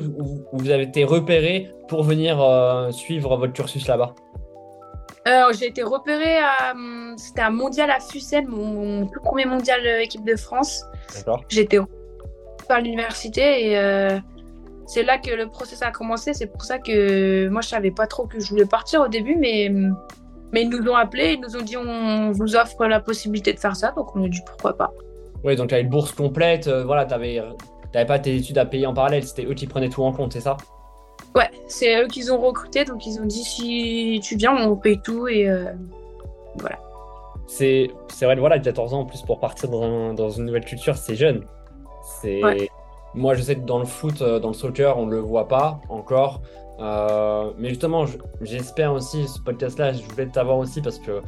vous 0.52 0.70
avez 0.70 0.84
été 0.84 1.02
repéré 1.04 1.70
pour 1.88 2.04
venir 2.04 2.40
euh, 2.40 2.92
suivre 2.92 3.36
votre 3.36 3.52
cursus 3.52 3.88
là-bas? 3.88 4.14
Euh, 5.26 5.52
J'ai 5.58 5.66
été 5.66 5.82
repéré 5.82 6.38
à. 6.38 6.72
C'était 7.16 7.42
un 7.42 7.50
mondial 7.50 7.90
à 7.90 7.98
Fussel, 7.98 8.46
mon, 8.46 9.06
tout 9.06 9.20
premier 9.20 9.44
mondial 9.44 9.80
euh, 9.84 10.00
équipe 10.00 10.24
de 10.24 10.36
France. 10.36 10.84
D'accord. 11.16 11.42
J'étais 11.48 11.78
par 12.68 12.80
l'université 12.80 13.72
et 13.72 14.20
c'est 14.86 15.02
là 15.02 15.18
que 15.18 15.30
le 15.30 15.48
process 15.48 15.82
a 15.82 15.90
commencé. 15.90 16.32
C'est 16.32 16.46
pour 16.46 16.62
ça 16.62 16.78
que 16.78 17.48
moi, 17.48 17.60
je 17.60 17.68
savais 17.68 17.90
pas 17.90 18.06
trop 18.06 18.26
que 18.26 18.38
je 18.38 18.48
voulais 18.48 18.66
partir 18.66 19.02
au 19.02 19.08
début, 19.08 19.36
mais. 19.36 19.70
Mais 20.52 20.62
ils 20.62 20.68
nous 20.68 20.84
ont 20.88 20.96
appelés, 20.96 21.34
ils 21.34 21.40
nous 21.40 21.56
ont 21.56 21.62
dit 21.62 21.76
on 21.76 22.32
vous 22.32 22.56
offre 22.56 22.84
la 22.84 22.98
possibilité 22.98 23.52
de 23.52 23.60
faire 23.60 23.76
ça, 23.76 23.92
donc 23.92 24.16
on 24.16 24.24
a 24.24 24.28
dit 24.28 24.40
pourquoi 24.44 24.76
pas. 24.76 24.92
Oui, 25.44 25.54
donc 25.54 25.68
tu 25.68 25.76
as 25.76 25.78
une 25.78 25.88
bourse 25.88 26.10
complète, 26.10 26.68
voilà, 26.68 27.06
tu 27.06 27.14
avais 27.14 27.40
T'avais 27.92 28.06
pas 28.06 28.18
tes 28.18 28.36
études 28.36 28.58
à 28.58 28.64
payer 28.64 28.86
en 28.86 28.94
parallèle, 28.94 29.24
c'était 29.24 29.44
eux 29.44 29.54
qui 29.54 29.66
prenaient 29.66 29.88
tout 29.88 30.02
en 30.02 30.12
compte, 30.12 30.32
c'est 30.32 30.40
ça? 30.40 30.56
Ouais, 31.34 31.50
c'est 31.66 32.02
eux 32.02 32.06
qui 32.06 32.30
ont 32.30 32.40
recruté, 32.40 32.84
donc 32.84 33.06
ils 33.06 33.20
ont 33.20 33.24
dit 33.24 33.44
si 33.44 34.20
tu 34.22 34.36
viens, 34.36 34.56
on 34.68 34.76
paye 34.76 35.00
tout 35.00 35.28
et 35.28 35.48
euh, 35.48 35.72
voilà. 36.56 36.78
C'est 37.46 37.90
vrai, 38.22 38.36
voilà, 38.36 38.58
14 38.58 38.94
ans 38.94 39.00
en 39.00 39.04
plus 39.04 39.22
pour 39.22 39.40
partir 39.40 39.68
dans, 39.68 40.14
dans 40.14 40.30
une 40.30 40.44
nouvelle 40.44 40.64
culture, 40.64 40.96
c'est 40.96 41.16
jeune. 41.16 41.44
C'est 42.20 42.40
Moi, 43.14 43.34
je 43.34 43.42
sais 43.42 43.56
que 43.56 43.60
dans 43.60 43.80
le 43.80 43.84
foot, 43.84 44.22
euh, 44.22 44.38
dans 44.38 44.48
le 44.48 44.54
soccer, 44.54 44.96
on 44.98 45.06
ne 45.06 45.10
le 45.10 45.20
voit 45.20 45.48
pas 45.48 45.80
encore. 45.88 46.42
Euh, 46.80 47.50
mais 47.58 47.68
justement, 47.68 48.06
j'espère 48.40 48.92
aussi, 48.92 49.28
ce 49.28 49.40
podcast-là, 49.40 49.92
je 49.92 50.02
voulais 50.02 50.26
t'avoir 50.26 50.58
aussi 50.58 50.80
parce 50.80 50.98
que 50.98 51.20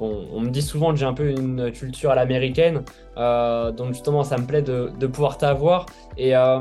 on 0.00 0.40
me 0.40 0.50
dit 0.50 0.62
souvent 0.62 0.90
que 0.92 0.96
j'ai 0.96 1.06
un 1.06 1.14
peu 1.14 1.30
une 1.30 1.72
culture 1.72 2.10
à 2.10 2.14
l'américaine, 2.14 2.84
euh, 3.16 3.72
donc 3.72 3.92
justement, 3.92 4.22
ça 4.22 4.38
me 4.38 4.46
plaît 4.46 4.62
de, 4.62 5.06
pouvoir 5.06 5.38
t'avoir. 5.38 5.86
Et 6.16 6.36
euh, 6.36 6.60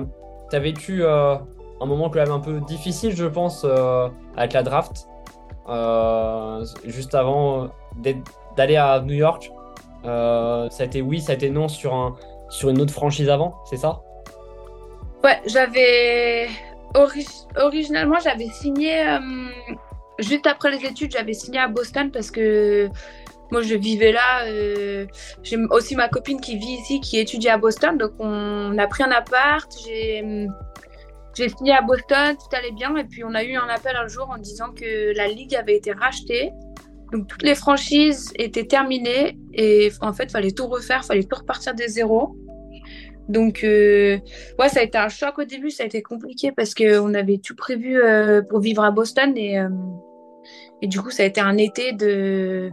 tu 0.49 0.55
as 0.55 0.59
vécu 0.59 1.03
euh, 1.03 1.35
un 1.81 1.85
moment 1.85 2.09
quand 2.09 2.19
même 2.19 2.31
un 2.31 2.39
peu 2.39 2.59
difficile, 2.61 3.15
je 3.15 3.25
pense, 3.25 3.65
avec 4.35 4.53
la 4.53 4.63
draft, 4.63 5.07
juste 6.85 7.15
avant 7.15 7.69
d'aller 8.55 8.77
à 8.77 9.01
New 9.01 9.15
York. 9.15 9.51
ça 10.03 10.69
a 10.79 10.83
été 10.83 11.01
oui, 11.01 11.21
ça 11.21 11.33
a 11.33 11.35
été 11.35 11.49
non 11.49 11.67
sur 11.67 12.17
une 12.63 12.81
autre 12.81 12.93
franchise 12.93 13.29
avant, 13.29 13.55
c'est 13.69 13.77
ça? 13.77 14.01
Ouais, 15.23 15.39
j'avais. 15.45 16.47
Originalement, 17.55 18.17
j'avais 18.23 18.47
signé. 18.47 19.03
Juste 20.19 20.47
après 20.47 20.71
les 20.71 20.83
études, 20.83 21.11
j'avais 21.11 21.33
signé 21.33 21.59
à 21.59 21.67
Boston 21.67 22.09
parce 22.11 22.31
que 22.31 22.89
moi, 23.51 23.61
je 23.61 23.75
vivais 23.75 24.11
là. 24.11 24.45
Euh, 24.45 25.05
j'ai 25.43 25.57
aussi 25.71 25.95
ma 25.95 26.09
copine 26.09 26.41
qui 26.41 26.57
vit 26.57 26.73
ici, 26.73 26.99
qui 26.99 27.17
étudie 27.19 27.49
à 27.49 27.57
Boston. 27.57 27.97
Donc, 27.97 28.11
on 28.19 28.77
a 28.77 28.87
pris 28.87 29.03
un 29.03 29.11
appart. 29.11 29.69
J'ai, 29.85 30.47
j'ai 31.35 31.49
signé 31.49 31.73
à 31.73 31.81
Boston, 31.81 32.35
tout 32.35 32.55
allait 32.55 32.71
bien. 32.71 32.95
Et 32.97 33.05
puis, 33.05 33.23
on 33.23 33.33
a 33.33 33.43
eu 33.43 33.55
un 33.55 33.67
appel 33.67 33.95
un 33.95 34.07
jour 34.07 34.29
en 34.29 34.37
disant 34.37 34.71
que 34.71 35.15
la 35.15 35.27
ligue 35.27 35.55
avait 35.55 35.75
été 35.75 35.91
rachetée. 35.91 36.51
Donc, 37.11 37.27
toutes 37.27 37.43
les 37.43 37.55
franchises 37.55 38.33
étaient 38.35 38.65
terminées. 38.65 39.37
Et 39.53 39.91
en 40.01 40.13
fait, 40.13 40.31
fallait 40.31 40.51
tout 40.51 40.67
refaire, 40.67 41.01
il 41.03 41.07
fallait 41.07 41.23
tout 41.23 41.37
repartir 41.37 41.73
des 41.73 41.87
zéros. 41.87 42.35
Donc, 43.29 43.63
euh, 43.63 44.17
ouais, 44.57 44.69
ça 44.69 44.79
a 44.79 44.83
été 44.83 44.97
un 44.97 45.09
choc 45.09 45.37
au 45.37 45.43
début. 45.43 45.69
Ça 45.69 45.83
a 45.83 45.85
été 45.85 46.01
compliqué 46.01 46.51
parce 46.51 46.73
qu'on 46.73 47.13
avait 47.13 47.37
tout 47.37 47.55
prévu 47.55 48.01
euh, 48.01 48.41
pour 48.41 48.59
vivre 48.59 48.83
à 48.83 48.91
Boston. 48.91 49.37
Et, 49.37 49.57
et 50.81 50.87
du 50.87 51.01
coup, 51.01 51.09
ça 51.09 51.23
a 51.23 51.25
été 51.25 51.41
un 51.41 51.57
été 51.57 51.93
de 51.93 52.71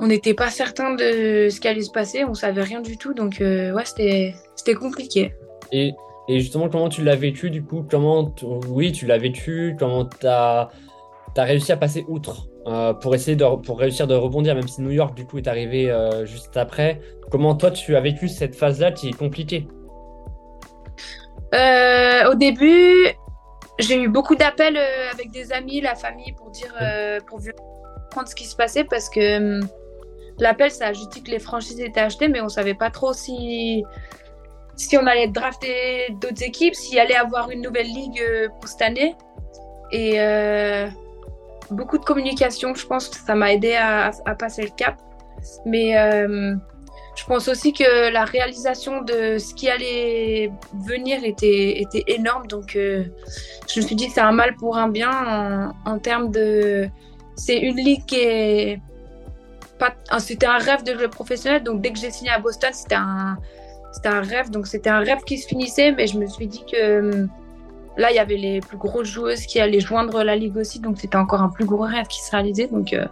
on 0.00 0.06
n'était 0.08 0.34
pas 0.34 0.50
certain 0.50 0.94
de 0.94 1.48
ce 1.50 1.60
qui 1.60 1.68
allait 1.68 1.82
se 1.82 1.90
passer, 1.90 2.24
on 2.24 2.34
savait 2.34 2.62
rien 2.62 2.80
du 2.80 2.96
tout, 2.96 3.14
donc 3.14 3.40
euh, 3.40 3.72
ouais, 3.72 3.84
c'était 3.84 4.74
compliqué. 4.74 5.34
Et, 5.72 5.92
et, 6.28 6.40
justement, 6.40 6.68
comment 6.68 6.88
tu 6.88 7.02
l'as 7.02 7.16
vécu 7.16 7.50
du 7.50 7.64
coup? 7.64 7.86
Comment, 7.88 8.34
oui, 8.68 8.92
tu 8.92 9.06
l'as 9.06 9.18
vécu 9.18 9.76
Comment 9.78 10.04
tu 10.06 10.26
as, 10.26 10.70
réussi 11.36 11.72
à 11.72 11.76
passer 11.76 12.04
outre 12.08 12.48
euh, 12.66 12.92
pour 12.92 13.14
essayer 13.14 13.36
de 13.36 13.44
pour 13.62 13.78
réussir 13.78 14.06
de 14.06 14.14
rebondir, 14.14 14.54
même 14.54 14.68
si 14.68 14.82
New 14.82 14.90
York 14.90 15.14
du 15.14 15.26
coup 15.26 15.38
est 15.38 15.48
arrivé 15.48 15.90
euh, 15.90 16.26
juste 16.26 16.56
après. 16.56 17.00
Comment 17.30 17.54
toi 17.54 17.70
tu 17.70 17.94
as 17.96 18.00
vécu 18.00 18.28
cette 18.28 18.56
phase-là 18.56 18.92
qui 18.92 19.08
est 19.08 19.16
compliquée? 19.16 19.68
Au 21.52 22.34
début, 22.34 23.06
j'ai 23.78 24.02
eu 24.02 24.08
beaucoup 24.08 24.34
d'appels 24.34 24.76
avec 25.12 25.30
des 25.30 25.52
amis, 25.52 25.80
la 25.80 25.94
famille 25.94 26.32
pour 26.32 26.50
dire 26.50 26.74
pour 27.26 27.38
comprendre 27.38 28.28
ce 28.28 28.34
qui 28.34 28.44
se 28.44 28.56
passait 28.56 28.82
parce 28.82 29.08
que 29.08 29.60
hum, 29.60 29.68
L'appel, 30.38 30.70
ça 30.70 30.88
a 30.88 30.92
juste 30.92 31.12
dit 31.12 31.22
que 31.22 31.30
les 31.30 31.38
franchises 31.38 31.80
étaient 31.80 32.00
achetées, 32.00 32.28
mais 32.28 32.40
on 32.40 32.48
savait 32.48 32.74
pas 32.74 32.90
trop 32.90 33.12
si, 33.12 33.84
si 34.76 34.96
on 34.96 35.06
allait 35.06 35.28
drafter 35.28 36.08
d'autres 36.20 36.42
équipes, 36.42 36.74
s'il 36.74 36.98
allait 36.98 37.14
avoir 37.14 37.50
une 37.50 37.62
nouvelle 37.62 37.86
ligue 37.86 38.20
euh, 38.20 38.48
pour 38.60 38.68
cette 38.68 38.82
année. 38.82 39.14
Et 39.92 40.14
euh, 40.20 40.88
beaucoup 41.70 41.98
de 41.98 42.04
communication, 42.04 42.74
je 42.74 42.84
pense 42.86 43.08
que 43.08 43.16
ça 43.16 43.34
m'a 43.36 43.52
aidé 43.52 43.74
à, 43.74 44.10
passer 44.36 44.62
le 44.62 44.70
cap. 44.70 44.96
Mais 45.66 45.96
euh, 45.96 46.54
je 47.16 47.24
pense 47.26 47.46
aussi 47.46 47.72
que 47.72 48.10
la 48.10 48.24
réalisation 48.24 49.02
de 49.02 49.38
ce 49.38 49.54
qui 49.54 49.68
allait 49.68 50.50
venir 50.84 51.22
était, 51.22 51.80
était 51.80 52.02
énorme. 52.08 52.48
Donc, 52.48 52.70
je 52.72 53.06
me 53.76 53.82
suis 53.82 53.94
dit 53.94 54.08
que 54.08 54.14
c'est 54.14 54.20
un 54.20 54.32
mal 54.32 54.56
pour 54.56 54.78
un 54.78 54.88
bien 54.88 55.72
en, 55.84 55.92
en 55.92 55.98
termes 56.00 56.32
de. 56.32 56.88
C'est 57.36 57.58
une 57.58 57.76
ligue 57.76 58.04
qui 58.06 58.16
est 58.16 58.80
c'était 60.18 60.46
un 60.46 60.58
rêve 60.58 60.82
de 60.84 60.94
jouer 60.94 61.08
professionnel. 61.08 61.62
Donc 61.62 61.80
dès 61.80 61.92
que 61.92 61.98
j'ai 61.98 62.10
signé 62.10 62.30
à 62.30 62.38
Boston, 62.38 62.70
c'était 62.72 62.94
un, 62.94 63.38
c'était 63.92 64.08
un 64.08 64.20
rêve. 64.20 64.50
Donc 64.50 64.66
c'était 64.66 64.90
un 64.90 65.00
rêve 65.00 65.22
qui 65.24 65.38
se 65.38 65.48
finissait, 65.48 65.92
mais 65.92 66.06
je 66.06 66.18
me 66.18 66.26
suis 66.26 66.46
dit 66.46 66.64
que 66.70 67.00
hum, 67.00 67.28
là, 67.96 68.10
il 68.10 68.16
y 68.16 68.18
avait 68.18 68.36
les 68.36 68.60
plus 68.60 68.76
grosses 68.76 69.08
joueuses 69.08 69.46
qui 69.46 69.60
allaient 69.60 69.80
joindre 69.80 70.22
la 70.22 70.36
ligue 70.36 70.56
aussi. 70.56 70.80
Donc 70.80 70.98
c'était 70.98 71.16
encore 71.16 71.42
un 71.42 71.48
plus 71.48 71.64
gros 71.64 71.84
rêve 71.84 72.06
qui 72.06 72.22
se 72.22 72.30
réalisait. 72.30 72.66
Donc, 72.66 72.92
euh, 72.92 73.06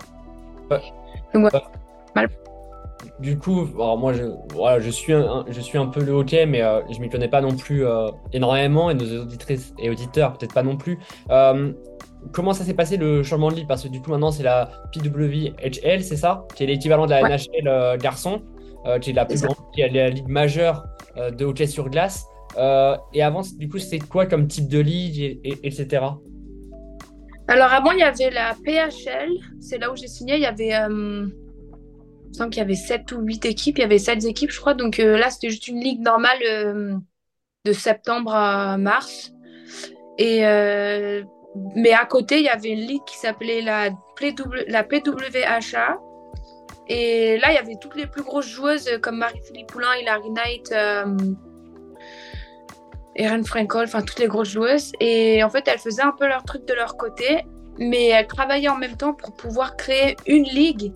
mal. 2.14 2.28
du 3.20 3.38
coup, 3.38 3.66
moi, 3.74 4.12
je, 4.12 4.24
voilà, 4.52 4.80
je, 4.80 4.90
suis 4.90 5.12
un, 5.12 5.44
je 5.48 5.60
suis 5.60 5.78
un 5.78 5.86
peu 5.86 6.02
le 6.02 6.12
hockey, 6.12 6.46
mais 6.46 6.62
euh, 6.62 6.80
je 6.90 6.96
ne 6.96 7.02
m'y 7.02 7.10
connais 7.10 7.28
pas 7.28 7.40
non 7.40 7.56
plus 7.56 7.86
euh, 7.86 8.08
énormément, 8.32 8.90
et 8.90 8.94
nos 8.94 9.22
auditrices 9.22 9.72
et 9.78 9.90
auditeurs, 9.90 10.32
peut-être 10.34 10.54
pas 10.54 10.62
non 10.62 10.76
plus. 10.76 10.98
Euh, 12.22 12.28
comment 12.32 12.52
ça 12.52 12.64
s'est 12.64 12.74
passé 12.74 12.96
le 12.96 13.22
changement 13.22 13.50
de 13.50 13.56
ligue 13.56 13.68
Parce 13.68 13.82
que 13.82 13.88
du 13.88 14.00
coup, 14.00 14.10
maintenant, 14.10 14.30
c'est 14.30 14.42
la 14.42 14.70
PWHL, 14.92 16.02
c'est 16.02 16.16
ça? 16.16 16.46
Qui 16.54 16.64
est 16.64 16.66
l'équivalent 16.66 17.06
de 17.06 17.10
la 17.10 17.22
NHL 17.22 17.98
garçon, 17.98 18.42
qui 19.00 19.10
est 19.10 19.14
la 19.14 19.24
plus 19.24 19.42
grande, 19.42 19.56
qui 19.74 19.80
est 19.80 19.88
la 19.88 20.10
ligue 20.10 20.28
majeure 20.28 20.84
de 21.16 21.44
hockey 21.44 21.66
sur 21.66 21.88
glace. 21.88 22.26
et 22.56 23.22
avant, 23.22 23.42
du 23.58 23.68
coup, 23.68 23.78
c'est 23.78 23.98
quoi 23.98 24.26
comme 24.26 24.46
type 24.46 24.68
de 24.68 24.78
ligue, 24.78 25.40
etc. 25.44 26.04
Alors 27.48 27.72
avant, 27.72 27.92
il 27.92 27.98
y 27.98 28.02
avait 28.02 28.30
la 28.30 28.54
PHL, 28.64 29.30
c'est 29.60 29.78
là 29.78 29.92
où 29.92 29.96
j'ai 29.96 30.06
signé, 30.06 30.36
il 30.36 30.42
y 30.42 30.46
avait 30.46 30.72
me 32.32 32.38
semble 32.38 32.50
qu'il 32.50 32.60
y 32.60 32.64
avait 32.64 32.74
7 32.74 33.12
ou 33.12 33.20
8 33.20 33.44
équipes. 33.44 33.78
Il 33.78 33.82
y 33.82 33.84
avait 33.84 33.98
7 33.98 34.24
équipes, 34.24 34.50
je 34.50 34.60
crois. 34.60 34.74
Donc 34.74 34.98
euh, 34.98 35.18
là, 35.18 35.30
c'était 35.30 35.50
juste 35.50 35.68
une 35.68 35.80
ligue 35.80 36.00
normale 36.00 36.38
euh, 36.48 36.96
de 37.64 37.72
septembre 37.72 38.34
à 38.34 38.78
mars. 38.78 39.32
Et, 40.18 40.46
euh, 40.46 41.22
mais 41.54 41.92
à 41.92 42.04
côté, 42.06 42.38
il 42.38 42.44
y 42.44 42.48
avait 42.48 42.70
une 42.70 42.80
ligue 42.80 43.04
qui 43.04 43.16
s'appelait 43.18 43.60
la, 43.62 43.90
la 44.68 44.84
PWHA. 44.84 45.98
Et 46.88 47.38
là, 47.38 47.50
il 47.50 47.54
y 47.54 47.58
avait 47.58 47.76
toutes 47.80 47.94
les 47.94 48.06
plus 48.06 48.22
grosses 48.22 48.48
joueuses 48.48 48.88
comme 49.02 49.18
Marie-Philippe 49.18 49.68
Poulain, 49.68 49.94
Hilary 50.00 50.30
Knight, 50.30 50.72
Erin 53.14 53.42
Frankel, 53.44 53.84
enfin 53.84 54.02
toutes 54.02 54.18
les 54.18 54.26
grosses 54.26 54.50
joueuses. 54.50 54.92
Et 55.00 55.42
en 55.44 55.50
fait, 55.50 55.66
elles 55.68 55.78
faisaient 55.78 56.02
un 56.02 56.14
peu 56.18 56.26
leur 56.26 56.44
truc 56.44 56.66
de 56.66 56.74
leur 56.74 56.96
côté, 56.96 57.44
mais 57.78 58.08
elles 58.08 58.26
travaillaient 58.26 58.68
en 58.68 58.76
même 58.76 58.96
temps 58.96 59.14
pour 59.14 59.32
pouvoir 59.34 59.76
créer 59.76 60.16
une 60.26 60.44
ligue 60.44 60.92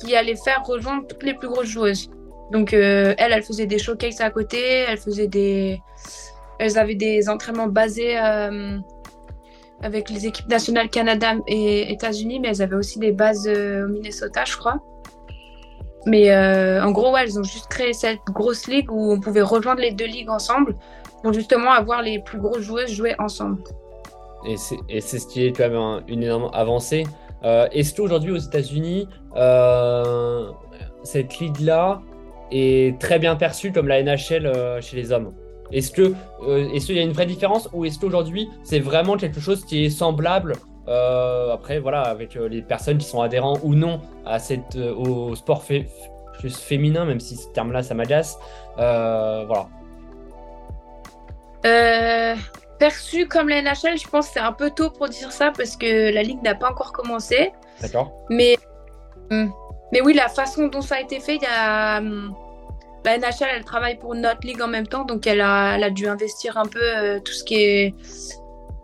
qui 0.00 0.14
allait 0.14 0.36
faire 0.36 0.62
rejoindre 0.64 1.06
toutes 1.06 1.22
les 1.22 1.34
plus 1.34 1.48
grosses 1.48 1.68
joueuses. 1.68 2.10
Donc 2.52 2.72
euh, 2.72 3.14
elle, 3.18 3.32
elle 3.32 3.42
faisait 3.42 3.66
des 3.66 3.78
showcases 3.78 4.20
à 4.20 4.30
côté, 4.30 4.84
elle 4.88 4.98
faisait 4.98 5.26
des, 5.26 5.80
elles 6.58 6.78
avaient 6.78 6.94
des 6.94 7.28
entraînements 7.28 7.66
basés 7.66 8.18
euh, 8.18 8.78
avec 9.82 10.10
les 10.10 10.26
équipes 10.26 10.48
nationales 10.48 10.88
Canada 10.88 11.34
et 11.46 11.92
États-Unis, 11.92 12.40
mais 12.40 12.48
elles 12.48 12.62
avaient 12.62 12.76
aussi 12.76 12.98
des 12.98 13.12
bases 13.12 13.46
euh, 13.46 13.84
au 13.84 13.88
Minnesota, 13.88 14.44
je 14.44 14.56
crois. 14.56 14.80
Mais 16.06 16.34
en 16.80 16.90
gros, 16.90 17.12
ouais, 17.12 17.24
elles 17.24 17.38
ont 17.38 17.42
juste 17.42 17.66
créé 17.68 17.92
cette 17.92 18.20
grosse 18.28 18.66
ligue 18.66 18.90
où 18.90 19.12
on 19.12 19.20
pouvait 19.20 19.42
rejoindre 19.42 19.80
les 19.82 19.90
deux 19.90 20.06
ligues 20.06 20.30
ensemble 20.30 20.74
pour 21.22 21.34
justement 21.34 21.70
avoir 21.70 22.00
les 22.00 22.20
plus 22.20 22.38
grosses 22.38 22.62
joueuses 22.62 22.90
jouer 22.90 23.14
ensemble. 23.18 23.62
Et 24.46 24.56
c'est 24.56 25.18
ce 25.18 25.26
qui 25.26 25.44
est 25.44 25.52
quand 25.52 25.68
même 25.68 26.02
une 26.08 26.22
énorme 26.22 26.50
avancée. 26.54 27.04
Euh, 27.44 27.68
est-ce 27.72 27.94
qu'aujourd'hui 27.94 28.32
aux 28.32 28.38
États-Unis, 28.38 29.08
euh, 29.36 30.50
cette 31.02 31.38
ligue-là 31.38 32.00
est 32.50 32.98
très 33.00 33.18
bien 33.18 33.36
perçue 33.36 33.72
comme 33.72 33.88
la 33.88 34.02
NHL 34.02 34.46
euh, 34.46 34.80
chez 34.80 34.96
les 34.96 35.12
hommes? 35.12 35.32
Est-ce 35.72 35.90
que 35.90 36.14
est 36.46 36.84
qu'il 36.84 36.96
y 36.96 36.98
a 36.98 37.02
une 37.02 37.12
vraie 37.12 37.26
différence 37.26 37.68
ou 37.72 37.84
est-ce 37.84 37.98
qu'aujourd'hui 37.98 38.48
c'est 38.62 38.80
vraiment 38.80 39.16
quelque 39.16 39.40
chose 39.40 39.64
qui 39.64 39.84
est 39.84 39.90
semblable 39.90 40.54
après 40.86 41.78
voilà 41.78 42.00
avec 42.00 42.34
les 42.34 42.62
personnes 42.62 42.96
qui 42.96 43.06
sont 43.06 43.20
adhérents 43.20 43.58
ou 43.62 43.74
non 43.74 44.00
à 44.24 44.38
cette 44.38 44.76
au 44.76 45.34
sport 45.34 45.62
féminin 45.62 47.04
même 47.04 47.20
si 47.20 47.36
ce 47.36 47.48
terme-là 47.48 47.82
ça 47.82 47.94
m'agace 47.94 48.38
voilà. 48.76 49.68
Perçu 52.78 53.26
comme 53.26 53.48
la 53.48 53.60
NHL, 53.60 53.98
je 53.98 54.06
pense 54.06 54.28
que 54.28 54.34
c'est 54.34 54.40
un 54.40 54.52
peu 54.52 54.70
tôt 54.70 54.90
pour 54.90 55.08
dire 55.08 55.32
ça 55.32 55.50
parce 55.56 55.76
que 55.76 56.12
la 56.12 56.22
ligue 56.22 56.40
n'a 56.42 56.54
pas 56.54 56.70
encore 56.70 56.92
commencé. 56.92 57.52
D'accord. 57.80 58.12
Mais, 58.30 58.56
hum, 59.30 59.52
mais 59.92 60.00
oui, 60.00 60.14
la 60.14 60.28
façon 60.28 60.68
dont 60.68 60.80
ça 60.80 60.96
a 60.96 61.00
été 61.00 61.18
fait, 61.18 61.36
il 61.36 61.42
y 61.42 61.46
a. 61.46 62.00
La 63.04 63.18
NHL, 63.18 63.48
elle 63.56 63.64
travaille 63.64 63.98
pour 63.98 64.14
notre 64.14 64.46
ligue 64.46 64.60
en 64.60 64.68
même 64.68 64.86
temps, 64.86 65.04
donc 65.04 65.26
elle 65.26 65.40
a, 65.40 65.90
dû 65.90 66.06
investir 66.08 66.56
un 66.58 66.66
peu 66.66 66.80
euh, 66.82 67.20
tout 67.20 67.32
ce 67.32 67.44
qui 67.44 67.54
est. 67.54 67.94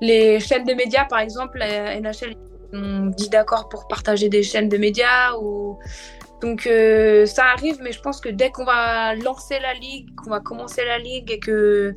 Les 0.00 0.40
chaînes 0.40 0.64
de 0.64 0.74
médias, 0.74 1.04
par 1.04 1.20
exemple, 1.20 1.58
la 1.58 1.98
NHL 2.00 2.34
ont 2.72 3.06
dit 3.06 3.28
d'accord 3.28 3.68
pour 3.68 3.86
partager 3.88 4.28
des 4.28 4.42
chaînes 4.42 4.68
de 4.68 4.76
médias. 4.76 5.32
Donc 6.40 6.66
euh, 6.66 7.26
ça 7.26 7.44
arrive, 7.46 7.78
mais 7.82 7.92
je 7.92 8.00
pense 8.00 8.20
que 8.20 8.28
dès 8.28 8.50
qu'on 8.50 8.64
va 8.64 9.14
lancer 9.14 9.58
la 9.60 9.72
ligue, 9.74 10.08
qu'on 10.16 10.30
va 10.30 10.40
commencer 10.40 10.84
la 10.84 10.98
ligue 10.98 11.30
et 11.30 11.38
que 11.38 11.94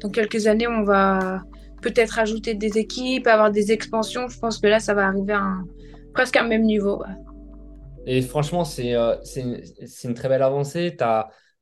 dans 0.00 0.10
quelques 0.10 0.46
années, 0.46 0.66
on 0.66 0.82
va 0.82 1.42
peut-être 1.82 2.18
ajouter 2.18 2.54
des 2.54 2.78
équipes, 2.78 3.26
avoir 3.26 3.50
des 3.50 3.70
expansions. 3.72 4.26
Je 4.28 4.38
pense 4.38 4.58
que 4.58 4.66
là, 4.66 4.80
ça 4.80 4.94
va 4.94 5.06
arriver 5.06 5.38
presque 6.12 6.36
à 6.36 6.42
un 6.42 6.48
même 6.48 6.62
niveau. 6.62 7.02
Et 8.06 8.20
franchement, 8.22 8.64
c'est 8.64 8.94
euh, 8.94 9.14
une, 9.36 10.14
très 10.14 10.28
belle 10.28 10.42
avancée. 10.42 10.96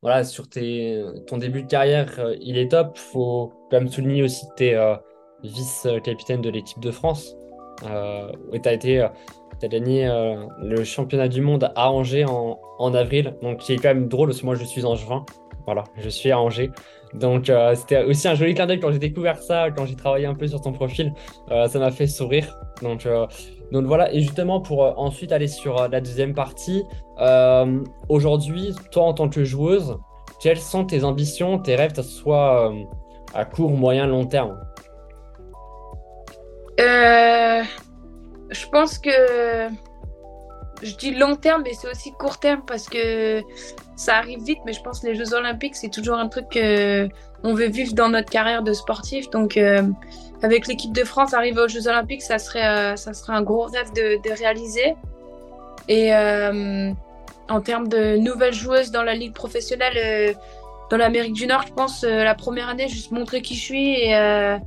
Voilà, 0.02 0.24
sur 0.24 0.48
ton 0.48 1.38
début 1.38 1.62
de 1.62 1.68
carrière, 1.68 2.12
euh, 2.18 2.36
il 2.40 2.58
est 2.58 2.70
top. 2.70 2.98
Faut 2.98 3.52
quand 3.70 3.78
même 3.78 3.88
souligner 3.88 4.22
aussi 4.22 4.46
que 4.48 4.54
tu 4.56 4.64
es 4.64 4.74
euh, 4.74 4.94
vice-capitaine 5.44 6.40
de 6.42 6.50
l'équipe 6.50 6.80
de 6.80 6.90
France. 6.90 7.36
et 8.52 8.60
tu 8.60 8.68
as 8.68 9.68
gagné 9.68 10.08
le 10.60 10.84
championnat 10.84 11.28
du 11.28 11.40
monde 11.40 11.70
à 11.76 11.90
Angers 11.90 12.24
en, 12.26 12.94
avril, 12.94 13.34
donc 13.42 13.58
qui 13.58 13.72
est 13.72 13.76
quand 13.76 13.94
même 13.94 14.08
drôle 14.08 14.28
parce 14.28 14.42
moi 14.42 14.54
je 14.54 14.64
suis 14.64 14.80
juin. 14.80 15.24
Voilà, 15.66 15.84
je 15.96 16.08
suis 16.08 16.30
à 16.30 16.40
Angers. 16.40 16.70
Donc 17.14 17.50
euh, 17.50 17.74
c'était 17.74 18.02
aussi 18.04 18.26
un 18.26 18.34
joli 18.34 18.54
clin 18.54 18.66
d'œil 18.66 18.80
quand 18.80 18.90
j'ai 18.90 18.98
découvert 18.98 19.38
ça, 19.38 19.70
quand 19.70 19.86
j'ai 19.86 19.96
travaillé 19.96 20.26
un 20.26 20.34
peu 20.34 20.46
sur 20.46 20.60
ton 20.60 20.72
profil, 20.72 21.12
euh, 21.50 21.68
ça 21.68 21.78
m'a 21.78 21.90
fait 21.90 22.06
sourire. 22.06 22.56
Donc, 22.80 23.06
euh, 23.06 23.26
donc 23.72 23.86
voilà, 23.86 24.12
et 24.12 24.20
justement 24.20 24.60
pour 24.60 24.82
ensuite 24.98 25.32
aller 25.32 25.48
sur 25.48 25.88
la 25.88 26.00
deuxième 26.00 26.34
partie, 26.34 26.84
aujourd'hui, 28.08 28.74
toi 28.92 29.04
en 29.04 29.14
tant 29.14 29.28
que 29.28 29.42
joueuse, 29.42 29.98
quelles 30.40 30.60
sont 30.60 30.84
tes 30.84 31.02
ambitions, 31.02 31.58
tes 31.58 31.74
rêves, 31.74 31.92
que 31.92 32.02
ce 32.02 32.08
soit 32.08 32.72
à 33.34 33.44
court, 33.44 33.72
moyen, 33.72 34.06
long 34.06 34.26
terme? 34.26 34.60
Je 38.52 38.68
pense 38.70 38.98
que 38.98 39.10
je 40.82 40.96
dis 40.96 41.14
long 41.14 41.36
terme, 41.36 41.62
mais 41.64 41.72
c'est 41.74 41.88
aussi 41.90 42.12
court 42.12 42.38
terme 42.38 42.62
parce 42.66 42.88
que 42.88 43.40
ça 43.96 44.16
arrive 44.16 44.42
vite. 44.42 44.58
Mais 44.66 44.72
je 44.72 44.82
pense 44.82 45.00
que 45.00 45.06
les 45.06 45.14
Jeux 45.14 45.32
Olympiques, 45.32 45.76
c'est 45.76 45.90
toujours 45.90 46.16
un 46.16 46.28
truc 46.28 46.46
qu'on 46.50 47.54
veut 47.54 47.68
vivre 47.68 47.94
dans 47.94 48.08
notre 48.08 48.30
carrière 48.30 48.62
de 48.62 48.72
sportif. 48.72 49.30
Donc, 49.30 49.56
euh, 49.56 49.82
avec 50.42 50.66
l'équipe 50.66 50.92
de 50.92 51.04
France, 51.04 51.34
arriver 51.34 51.60
aux 51.60 51.68
Jeux 51.68 51.88
Olympiques, 51.88 52.22
ça 52.22 52.38
serait, 52.38 52.66
euh, 52.66 52.96
ça 52.96 53.12
serait 53.12 53.32
un 53.32 53.42
gros 53.42 53.66
rêve 53.66 53.92
de, 53.92 54.32
réaliser. 54.32 54.94
Et 55.88 56.14
euh, 56.14 56.90
en 57.48 57.60
termes 57.60 57.88
de 57.88 58.16
nouvelles 58.16 58.54
joueuses 58.54 58.90
dans 58.90 59.02
la 59.02 59.14
ligue 59.14 59.34
professionnelle, 59.34 60.36
dans 60.90 60.96
l'Amérique 60.96 61.32
du 61.32 61.46
Nord, 61.46 61.64
je 61.66 61.72
pense 61.72 62.02
la 62.02 62.34
première 62.34 62.68
année, 62.68 62.88
juste 62.88 63.10
montrer 63.10 63.42
qui 63.42 63.54
je 63.54 63.60
suis 63.60 63.94
et, 63.94 64.58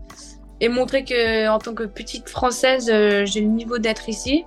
et 0.59 0.69
montrer 0.69 1.03
que 1.03 1.47
en 1.47 1.59
tant 1.59 1.73
que 1.73 1.83
petite 1.83 2.29
française, 2.29 2.87
j'ai 3.25 3.41
le 3.41 3.47
niveau 3.47 3.77
d'être 3.77 4.09
ici. 4.09 4.45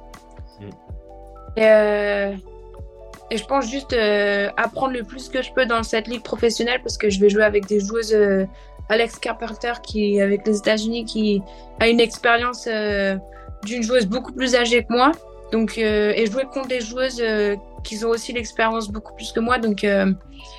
Et, 1.59 1.67
euh, 1.67 2.33
et, 3.31 3.37
je 3.37 3.45
pense 3.45 3.69
juste 3.69 3.93
euh, 3.93 4.49
apprendre 4.57 4.93
le 4.93 5.03
plus 5.03 5.29
que 5.29 5.43
je 5.43 5.53
peux 5.53 5.67
dans 5.67 5.83
cette 5.83 6.07
ligue 6.07 6.23
professionnelle 6.23 6.81
parce 6.83 6.97
que 6.97 7.11
je 7.11 7.19
vais 7.19 7.29
jouer 7.29 7.43
avec 7.43 7.67
des 7.67 7.81
joueuses. 7.81 8.17
Euh, 8.91 8.95
Alex 8.95 9.19
Carpenter, 9.19 9.73
qui 9.83 10.21
avec 10.21 10.47
les 10.47 10.59
États-Unis, 10.59 11.05
qui 11.05 11.43
a 11.81 11.89
une 11.89 12.01
expérience 12.01 12.69
d'une 13.65 13.83
joueuse 13.83 14.07
beaucoup 14.07 14.33
plus 14.33 14.55
âgée 14.55 14.85
que 14.85 14.93
moi. 14.93 15.13
Donc, 15.53 15.79
et 15.79 16.27
jouer 16.31 16.45
contre 16.53 16.69
des 16.69 16.81
joueuses 16.81 17.23
qui 17.85 18.05
ont 18.05 18.11
aussi 18.11 18.33
l'expérience 18.33 18.91
beaucoup 18.91 19.15
plus 19.15 19.33
que 19.33 19.41
moi. 19.41 19.59
Donc, 19.59 19.87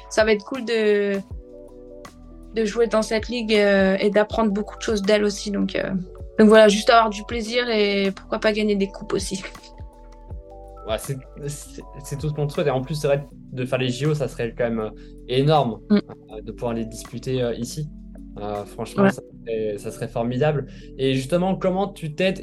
ça 0.10 0.24
va 0.24 0.32
être 0.32 0.46
cool 0.46 0.66
de, 0.66 1.20
de 2.56 2.66
jouer 2.66 2.88
dans 2.88 3.02
cette 3.02 3.30
ligue 3.30 3.52
et 3.52 4.10
d'apprendre 4.10 4.52
beaucoup 4.52 4.78
de 4.78 4.82
choses 4.82 5.02
d'elle 5.02 5.24
aussi. 5.24 5.52
Donc, 5.52 5.76
donc 6.40 6.48
voilà, 6.48 6.70
juste 6.70 6.90
avoir 6.90 7.10
du 7.10 7.24
plaisir 7.26 7.70
et 7.70 8.12
pourquoi 8.12 8.40
pas 8.40 8.54
gagner 8.54 8.78
des 8.78 8.88
coupes 8.88 9.12
aussi. 9.12 9.44
c'est 10.98 12.18
tout 12.18 12.30
ce 12.30 12.34
qu'on 12.34 12.48
te 12.48 12.54
souhaite. 12.54 12.68
Et 12.68 12.72
en 12.72 12.82
plus, 12.82 12.96
c'est 12.96 13.08
vrai 13.08 13.28
de 13.52 13.66
faire 13.66 13.78
les 13.78 13.90
JO, 13.90 14.16
ça 14.16 14.30
serait 14.30 14.56
quand 14.58 14.64
même 14.64 14.80
euh, 14.80 14.90
énorme 15.28 15.82
mm. 15.90 15.98
euh, 15.98 16.42
de 16.42 16.52
pouvoir 16.54 16.74
les 16.74 16.86
disputer 16.86 17.44
euh, 18.42 18.64
ici. 18.64 18.74
franchement, 18.74 19.10
ça, 19.10 19.92
serait, 19.92 20.08
formidable. 20.08 20.68
Et 20.98 21.14
justement, 21.14 21.56
comment 21.56 21.88
tu 21.88 22.14
t'aides 22.16 22.42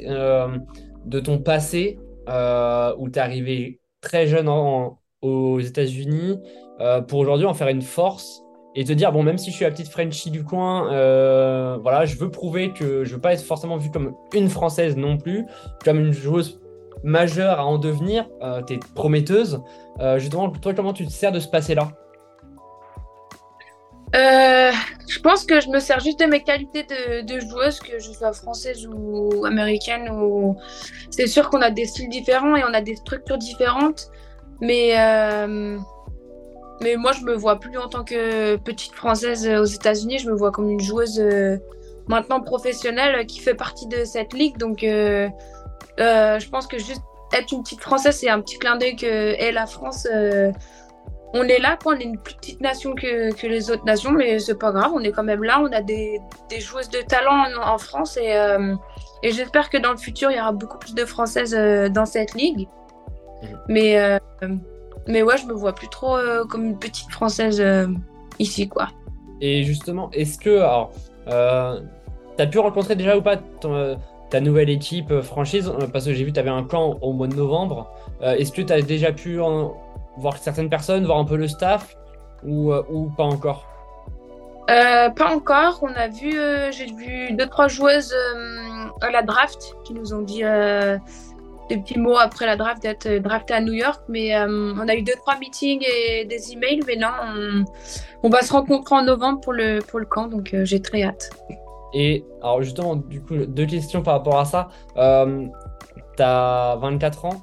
de 1.05 1.19
ton 1.19 1.39
passé 1.39 1.99
où 2.27 3.09
tu 3.09 3.19
es 3.19 3.21
arrivé 3.21 3.79
très 4.01 4.27
jeune 4.27 4.49
aux 5.21 5.59
États-Unis 5.59 6.39
pour 7.07 7.19
aujourd'hui 7.19 7.45
en 7.45 7.53
faire 7.53 7.69
une 7.69 7.81
force 7.81 8.41
et 8.75 8.83
te 8.83 8.93
dire 8.93 9.11
bon 9.11 9.23
même 9.23 9.39
si 9.39 9.49
je 9.49 9.55
suis 9.55 9.65
la 9.65 9.71
petite 9.71 9.87
Frenchie 9.87 10.29
du 10.29 10.43
coin 10.43 10.83
voilà 11.79 12.05
je 12.05 12.15
veux 12.17 12.29
prouver 12.29 12.73
que 12.73 13.03
je 13.03 13.15
veux 13.15 13.21
pas 13.21 13.33
être 13.33 13.41
forcément 13.41 13.77
vue 13.77 13.89
comme 13.89 14.13
une 14.35 14.49
française 14.49 14.95
non 14.95 15.17
plus 15.17 15.45
comme 15.83 15.99
une 15.99 16.13
joueuse 16.13 16.59
majeure 17.03 17.59
à 17.59 17.65
en 17.65 17.77
devenir, 17.77 18.27
euh, 18.41 18.61
tu 18.63 18.73
es 18.73 18.79
prometteuse. 18.95 19.61
Euh, 19.99 20.19
justement, 20.19 20.49
toi, 20.49 20.73
comment 20.73 20.93
tu 20.93 21.05
te 21.05 21.11
sers 21.11 21.31
de 21.31 21.39
ce 21.39 21.47
passé-là? 21.47 21.89
Euh, 24.15 24.71
je 25.07 25.19
pense 25.19 25.45
que 25.45 25.59
je 25.59 25.69
me 25.69 25.79
sers 25.79 25.99
juste 25.99 26.19
de 26.19 26.25
mes 26.25 26.41
qualités 26.41 26.83
de, 26.83 27.39
joueuse, 27.39 27.79
que 27.79 27.99
je 27.99 28.11
sois 28.11 28.33
française 28.33 28.87
ou 28.87 29.45
américaine. 29.45 30.09
C'est 31.11 31.27
sûr 31.27 31.49
qu'on 31.49 31.61
a 31.61 31.69
des 31.69 31.85
styles 31.85 32.09
différents 32.09 32.55
et 32.55 32.63
on 32.63 32.73
a 32.73 32.81
des 32.81 32.95
structures 32.95 33.37
différentes. 33.37 34.07
Mais 34.61 34.95
mais 36.81 36.95
moi, 36.95 37.11
je 37.11 37.23
me 37.23 37.33
vois 37.33 37.59
plus 37.59 37.77
en 37.77 37.89
tant 37.89 38.03
que 38.03 38.55
petite 38.57 38.93
française 38.93 39.47
aux 39.47 39.65
États-Unis. 39.65 40.19
Je 40.19 40.29
me 40.29 40.35
vois 40.35 40.51
comme 40.51 40.69
une 40.69 40.79
joueuse 40.79 41.19
euh, 41.19 41.57
maintenant 42.07 42.39
professionnelle 42.41 43.25
qui 43.25 43.39
fait 43.39 43.55
partie 43.55 43.87
de 43.87 44.05
cette 44.05 44.33
ligue. 44.33 44.57
Donc, 44.57 44.83
euh, 44.83 45.27
euh, 45.99 46.39
je 46.39 46.49
pense 46.49 46.67
que 46.67 46.77
juste 46.77 47.01
être 47.33 47.51
une 47.51 47.63
petite 47.63 47.81
française, 47.81 48.17
c'est 48.17 48.29
un 48.29 48.41
petit 48.41 48.57
clin 48.59 48.77
d'œil 48.77 48.95
que 48.95 49.05
est 49.05 49.51
la 49.51 49.65
France. 49.65 50.07
On 51.33 51.43
est 51.43 51.59
là, 51.59 51.77
quoi. 51.81 51.93
On 51.95 51.99
est 51.99 52.03
une 52.03 52.17
plus 52.17 52.35
petite 52.35 52.61
nation 52.61 52.93
que, 52.95 53.33
que 53.33 53.47
les 53.47 53.69
autres 53.71 53.85
nations, 53.85 54.11
mais 54.11 54.39
c'est 54.39 54.57
pas 54.57 54.71
grave. 54.71 54.91
On 54.93 55.01
est 55.01 55.11
quand 55.11 55.23
même 55.23 55.43
là. 55.43 55.59
On 55.61 55.71
a 55.71 55.81
des, 55.81 56.19
des 56.49 56.59
joueuses 56.59 56.89
de 56.89 56.99
talent 56.99 57.45
en, 57.45 57.73
en 57.73 57.77
France 57.77 58.17
et, 58.17 58.33
et 59.23 59.31
j'espère 59.31 59.69
que 59.69 59.77
dans 59.77 59.91
le 59.91 59.97
futur, 59.97 60.31
il 60.31 60.37
y 60.37 60.39
aura 60.39 60.51
beaucoup 60.53 60.77
plus 60.77 60.95
de 60.95 61.05
françaises 61.05 61.53
dans 61.91 62.05
cette 62.05 62.33
ligue. 62.33 62.67
Mmh. 63.41 63.47
Mais 63.67 64.19
mais 65.07 65.23
ouais, 65.23 65.37
je 65.37 65.45
me 65.45 65.53
vois 65.53 65.73
plus 65.73 65.87
trop 65.87 66.17
euh, 66.17 66.45
comme 66.45 66.65
une 66.65 66.77
petite 66.77 67.09
française 67.11 67.59
euh, 67.61 67.87
ici, 68.39 68.67
quoi. 68.67 68.89
Et 69.41 69.63
justement, 69.63 70.09
est-ce 70.11 70.37
que. 70.37 70.59
Alors, 70.59 70.91
euh, 71.27 71.79
t'as 72.35 72.47
pu 72.47 72.59
rencontrer 72.59 72.95
déjà 72.95 73.17
ou 73.17 73.21
pas 73.21 73.37
ta 74.29 74.39
nouvelle 74.41 74.69
équipe 74.69 75.21
franchise? 75.21 75.71
Parce 75.93 76.05
que 76.05 76.13
j'ai 76.13 76.23
vu 76.23 76.31
que 76.31 76.35
tu 76.35 76.39
avais 76.39 76.49
un 76.49 76.63
camp 76.63 76.97
au 77.01 77.13
mois 77.13 77.27
de 77.27 77.35
novembre. 77.35 77.89
est-ce 78.21 78.51
que 78.51 78.61
tu 78.61 78.73
as 78.73 78.81
déjà 78.81 79.11
pu 79.11 79.39
voir 80.17 80.37
certaines 80.37 80.69
personnes, 80.69 81.05
voir 81.05 81.19
un 81.19 81.25
peu 81.25 81.37
le 81.37 81.47
staff 81.47 81.97
ou, 82.43 82.73
ou 82.73 83.09
pas 83.15 83.23
encore? 83.23 83.67
Pas 84.67 85.33
encore. 85.33 85.79
On 85.81 85.93
a 85.93 86.07
vu, 86.07 86.31
j'ai 86.71 86.87
vu 86.87 87.33
deux, 87.33 87.47
trois 87.47 87.67
joueuses 87.67 88.13
à 89.01 89.09
la 89.11 89.23
draft 89.23 89.75
qui 89.85 89.93
nous 89.93 90.13
ont 90.13 90.21
dit 90.21 90.43
des 91.69 91.77
petits 91.77 91.99
mots 91.99 92.17
après 92.17 92.45
la 92.45 92.55
draft 92.55 92.81
d'être 92.81 93.07
drafté 93.19 93.53
à 93.53 93.61
New 93.61 93.73
York. 93.73 94.01
Mais 94.09 94.35
euh, 94.35 94.73
on 94.75 94.87
a 94.87 94.95
eu 94.95 95.01
deux, 95.01 95.15
trois 95.17 95.37
meetings 95.37 95.83
et 95.83 96.25
des 96.25 96.53
emails. 96.53 96.81
Mais 96.87 96.95
non, 96.95 97.65
on, 98.23 98.29
va 98.29 98.41
se 98.41 98.53
rencontrer 98.53 98.95
en 98.95 99.03
novembre 99.03 99.41
pour 99.41 99.53
le, 99.53 99.79
pour 99.79 99.99
le 99.99 100.05
camp. 100.05 100.27
Donc 100.27 100.53
euh, 100.53 100.65
j'ai 100.65 100.81
très 100.81 101.03
hâte. 101.03 101.29
Et 101.93 102.25
alors, 102.41 102.61
justement, 102.61 102.95
du 102.95 103.21
coup, 103.21 103.35
deux 103.35 103.65
questions 103.65 104.01
par 104.01 104.15
rapport 104.15 104.39
à 104.39 104.45
ça. 104.45 104.69
Euh, 104.97 105.45
tu 106.15 106.23
as 106.23 106.77
24 106.81 107.25
ans, 107.25 107.41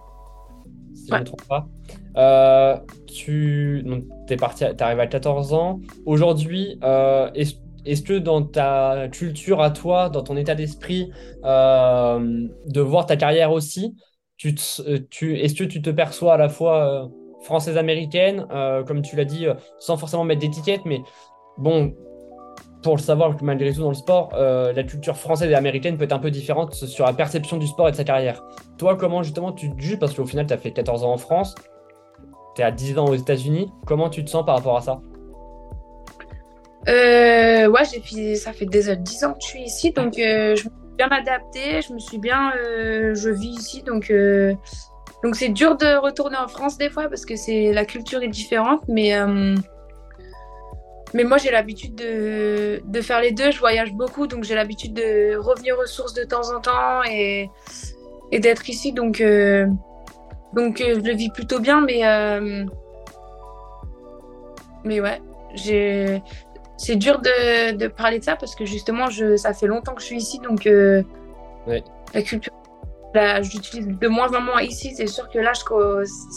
si 0.95 1.07
je 1.09 1.15
ne 1.15 1.21
me 1.21 1.25
trompe 1.25 1.45
pas. 1.49 1.67
Euh, 2.17 2.77
tu 3.07 3.85
es 4.29 4.37
parti, 4.37 4.65
arrivé 4.65 5.03
à 5.03 5.07
14 5.07 5.53
ans. 5.53 5.81
Aujourd'hui, 6.07 6.79
est-ce 7.35 7.55
est-ce 7.87 8.01
que 8.01 8.15
dans 8.15 8.43
ta 8.43 9.09
culture 9.13 9.61
à 9.61 9.71
toi, 9.71 10.09
dans 10.09 10.23
ton 10.23 10.39
état 10.39 10.55
d'esprit, 10.55 11.11
de 11.43 12.81
voir 12.81 13.05
ta 13.05 13.17
carrière 13.17 13.53
aussi, 13.53 13.95
euh, 14.45 14.99
est-ce 15.23 15.55
que 15.55 15.65
tu 15.65 15.83
te 15.83 15.91
perçois 15.91 16.35
à 16.35 16.37
la 16.37 16.49
fois 16.49 17.05
euh, 17.05 17.09
française-américaine, 17.43 18.47
euh, 18.53 18.83
comme 18.85 19.03
tu 19.03 19.17
l'as 19.17 19.25
dit, 19.25 19.47
sans 19.79 19.97
forcément 19.97 20.25
mettre 20.25 20.41
d'étiquette, 20.41 20.83
mais 20.85 21.03
bon, 21.59 21.95
pour 22.83 22.97
le 22.97 23.03
savoir 23.03 23.37
malgré 23.43 23.73
tout 23.73 23.81
dans 23.81 23.91
le 23.91 23.95
sport, 23.95 24.31
la 24.35 24.83
culture 24.83 25.17
française 25.17 25.51
et 25.51 25.55
américaine 25.55 25.97
peut 25.97 26.05
être 26.05 26.13
un 26.13 26.19
peu 26.19 26.31
différente 26.31 26.75
sur 26.75 27.07
la 27.07 27.13
perception 27.13 27.57
du 27.57 27.67
sport 27.67 27.89
et 27.89 27.93
de 27.93 27.97
sa 27.97 28.05
carrière. 28.05 28.43
Toi, 28.77 28.97
comment 28.97 29.23
justement 29.23 29.53
tu 29.53 29.75
te 29.75 29.81
juges, 29.81 29.99
parce 29.99 30.15
qu'au 30.15 30.27
final, 30.27 30.47
tu 30.47 30.53
as 30.53 30.59
fait 30.59 30.73
14 30.73 31.05
ans 31.05 31.13
en 31.13 31.19
France, 31.19 31.55
tu 32.55 32.63
es 32.63 32.65
à 32.65 32.71
10 32.71 32.99
ans 32.99 33.07
aux 33.07 33.15
États-Unis, 33.15 33.73
comment 33.87 34.11
tu 34.11 34.25
te 34.25 34.31
sens 34.31 34.45
par 34.45 34.57
rapport 34.57 34.77
à 34.77 34.81
ça 34.81 35.01
Ouais, 36.87 37.83
j'ai 37.93 38.01
fait, 38.01 38.37
ça 38.37 38.53
fait 38.53 38.67
déjà 38.67 38.95
10 38.95 39.25
ans 39.25 39.33
que 39.33 39.41
je 39.43 39.47
suis 39.47 39.63
ici, 39.63 39.93
donc 39.93 40.15
je 40.17 40.69
bien 40.97 41.09
adapté, 41.09 41.83
je 41.83 41.93
me 41.93 41.99
suis 41.99 42.19
bien, 42.19 42.53
euh, 42.57 43.15
je 43.15 43.31
vis 43.31 43.49
ici, 43.49 43.83
donc 43.83 44.11
euh, 44.11 44.55
donc 45.23 45.37
c'est 45.37 45.49
dur 45.49 45.77
de 45.77 45.97
retourner 45.97 46.37
en 46.37 46.49
France 46.49 46.79
des 46.79 46.91
fois 46.91 47.09
parce 47.09 47.25
que 47.25 47.37
c'est 47.37 47.73
la 47.73 47.85
culture 47.85 48.23
est 48.23 48.29
différente, 48.29 48.83
mais 48.89 49.15
euh, 49.17 49.55
mais 51.13 51.25
moi 51.25 51.39
j'ai 51.39 51.51
l'habitude 51.51 51.95
de, 51.95 52.83
de, 52.85 53.01
faire 53.01 53.21
les 53.21 53.33
deux. 53.33 53.51
Je 53.51 53.59
voyage 53.59 53.93
beaucoup, 53.93 54.27
donc 54.27 54.45
j'ai 54.45 54.55
l'habitude 54.55 54.95
de 54.95 55.37
revenir 55.37 55.79
aux 55.79 55.87
sources 55.87 56.15
de 56.15 56.25
temps 56.25 56.55
en 56.55 56.61
temps 56.61 57.03
et, 57.09 57.49
et 58.33 58.41
d'être 58.41 58.69
ici, 58.69 58.93
donc 58.93 59.23
donc 60.55 60.79
je 60.79 61.01
le 61.01 61.15
vis 61.15 61.31
plutôt 61.31 61.61
bien, 61.61 61.81
mais 61.81 62.03
mais 64.85 65.01
ouais, 65.01 65.21
j'ai 65.55 66.23
c'est 66.77 66.97
dur 66.97 67.21
de, 67.21 67.73
de, 67.73 67.87
parler 67.87 68.19
de 68.19 68.25
ça 68.25 68.37
parce 68.37 68.55
que 68.55 68.65
justement, 68.65 69.09
je, 69.09 69.37
ça 69.37 69.55
fait 69.55 69.67
longtemps 69.67 69.95
que 69.95 70.01
je 70.01 70.07
suis 70.07 70.17
ici, 70.17 70.39
donc 70.41 70.67
euh, 70.67 71.03
la 72.13 72.23
culture, 72.23 72.53
j'utilise 73.43 73.87
de 73.87 74.09
moins 74.09 74.35
en 74.35 74.41
moins 74.41 74.61
ici. 74.61 74.93
C'est 74.95 75.07
sûr 75.07 75.29
que 75.31 75.39
là, 75.39 75.53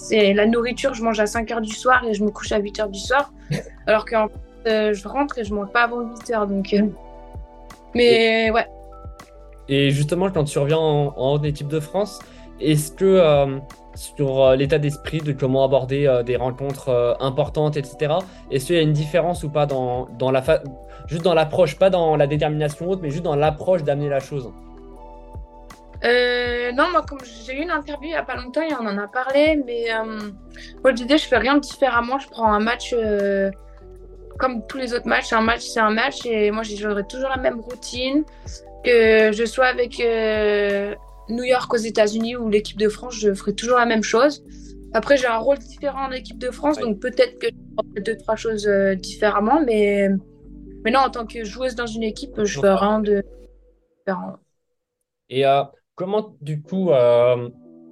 c'est 0.07 0.33
la 0.33 0.45
nourriture, 0.45 0.93
je 0.93 1.03
mange 1.03 1.19
à 1.19 1.25
5 1.25 1.49
h 1.49 1.61
du 1.61 1.73
soir 1.73 2.03
et 2.05 2.13
je 2.13 2.23
me 2.23 2.29
couche 2.29 2.51
à 2.51 2.59
8 2.59 2.79
h 2.79 2.91
du 2.91 2.99
soir, 2.99 3.31
alors 3.87 4.05
que 4.05 4.15
euh, 4.67 4.93
je 4.93 5.07
rentre 5.07 5.39
et 5.39 5.43
je 5.43 5.53
mange 5.53 5.71
pas 5.71 5.83
avant 5.83 6.01
8 6.01 6.29
h. 6.29 6.47
Donc, 6.47 6.73
euh, 6.73 6.83
mais 7.95 8.51
ouais. 8.51 8.67
Et 9.69 9.89
justement, 9.89 10.29
quand 10.29 10.43
tu 10.43 10.59
reviens 10.59 10.77
en, 10.77 11.13
en 11.17 11.43
équipe 11.43 11.67
de 11.67 11.79
France, 11.79 12.19
est-ce 12.61 12.91
que 12.91 13.59
sur 13.97 14.43
euh, 14.43 14.55
l'état 14.55 14.77
d'esprit 14.77 15.19
de 15.19 15.31
comment 15.31 15.63
aborder 15.63 16.05
euh, 16.05 16.21
des 16.21 16.35
rencontres 16.35 16.89
euh, 16.89 17.13
importantes, 17.19 17.77
etc. 17.77 18.13
Est-ce 18.51 18.67
qu'il 18.67 18.75
y 18.75 18.79
a 18.79 18.81
une 18.83 18.93
différence 18.93 19.43
ou 19.43 19.49
pas 19.49 19.65
dans, 19.65 20.07
dans 20.19 20.29
la 20.29 20.43
juste 21.07 21.23
dans 21.23 21.33
l'approche, 21.33 21.79
pas 21.79 21.89
dans 21.89 22.15
la 22.15 22.27
détermination 22.27 22.89
haute, 22.89 22.99
mais 23.01 23.09
juste 23.09 23.23
dans 23.23 23.35
l'approche 23.35 23.83
d'amener 23.83 24.09
la 24.09 24.19
chose? 24.19 24.51
Non, 26.03 26.91
moi, 26.91 27.03
comme 27.07 27.17
j'ai 27.45 27.57
eu 27.57 27.63
une 27.63 27.71
interview 27.71 28.09
il 28.09 28.11
n'y 28.11 28.15
a 28.15 28.23
pas 28.23 28.35
longtemps 28.35 28.61
et 28.61 28.71
on 28.79 28.85
en 28.85 28.97
a 28.99 29.07
parlé, 29.07 29.59
mais 29.65 29.85
moi, 30.83 30.91
je 30.91 31.03
disais, 31.03 31.17
je 31.17 31.25
fais 31.25 31.39
rien 31.39 31.57
différemment. 31.57 32.19
Je 32.19 32.29
prends 32.29 32.53
un 32.53 32.59
match 32.59 32.93
comme 34.37 34.67
tous 34.67 34.77
les 34.77 34.93
autres 34.93 35.07
matchs. 35.07 35.33
Un 35.33 35.41
match, 35.41 35.61
c'est 35.61 35.79
un 35.79 35.89
match 35.89 36.23
et 36.25 36.51
moi, 36.51 36.61
j'aurai 36.63 37.03
toujours 37.07 37.29
la 37.29 37.37
même 37.37 37.59
routine. 37.61 38.25
Que 38.83 39.31
je 39.31 39.45
sois 39.45 39.65
avec 39.65 39.99
New 41.29 41.43
York 41.43 41.73
aux 41.73 41.77
États-Unis 41.77 42.35
ou 42.35 42.49
l'équipe 42.49 42.77
de 42.77 42.89
France, 42.89 43.15
je 43.15 43.33
ferai 43.33 43.53
toujours 43.53 43.77
la 43.77 43.85
même 43.85 44.03
chose. 44.03 44.43
Après, 44.93 45.17
j'ai 45.17 45.27
un 45.27 45.37
rôle 45.37 45.57
différent 45.57 46.07
en 46.07 46.11
équipe 46.11 46.37
de 46.37 46.49
France, 46.49 46.79
donc 46.79 46.99
peut-être 46.99 47.37
que 47.39 47.47
je 47.47 47.83
ferai 47.89 48.01
deux, 48.01 48.17
trois 48.17 48.35
choses 48.35 48.67
euh, 48.67 48.95
différemment, 48.95 49.61
mais, 49.65 50.09
mais 50.83 50.91
non, 50.91 51.01
en 51.01 51.09
tant 51.09 51.25
que 51.25 51.43
joueuse 51.43 51.75
dans 51.75 51.85
une 51.85 52.03
équipe, 52.03 52.41
je 52.43 52.59
fais 52.59 52.73
rien 52.73 52.99
de 52.99 53.23
différent. 53.99 54.37
Et 55.29 55.45
euh, 55.45 55.63
comment, 55.95 56.37
du 56.41 56.61
coup, 56.61 56.91
euh, 56.91 57.49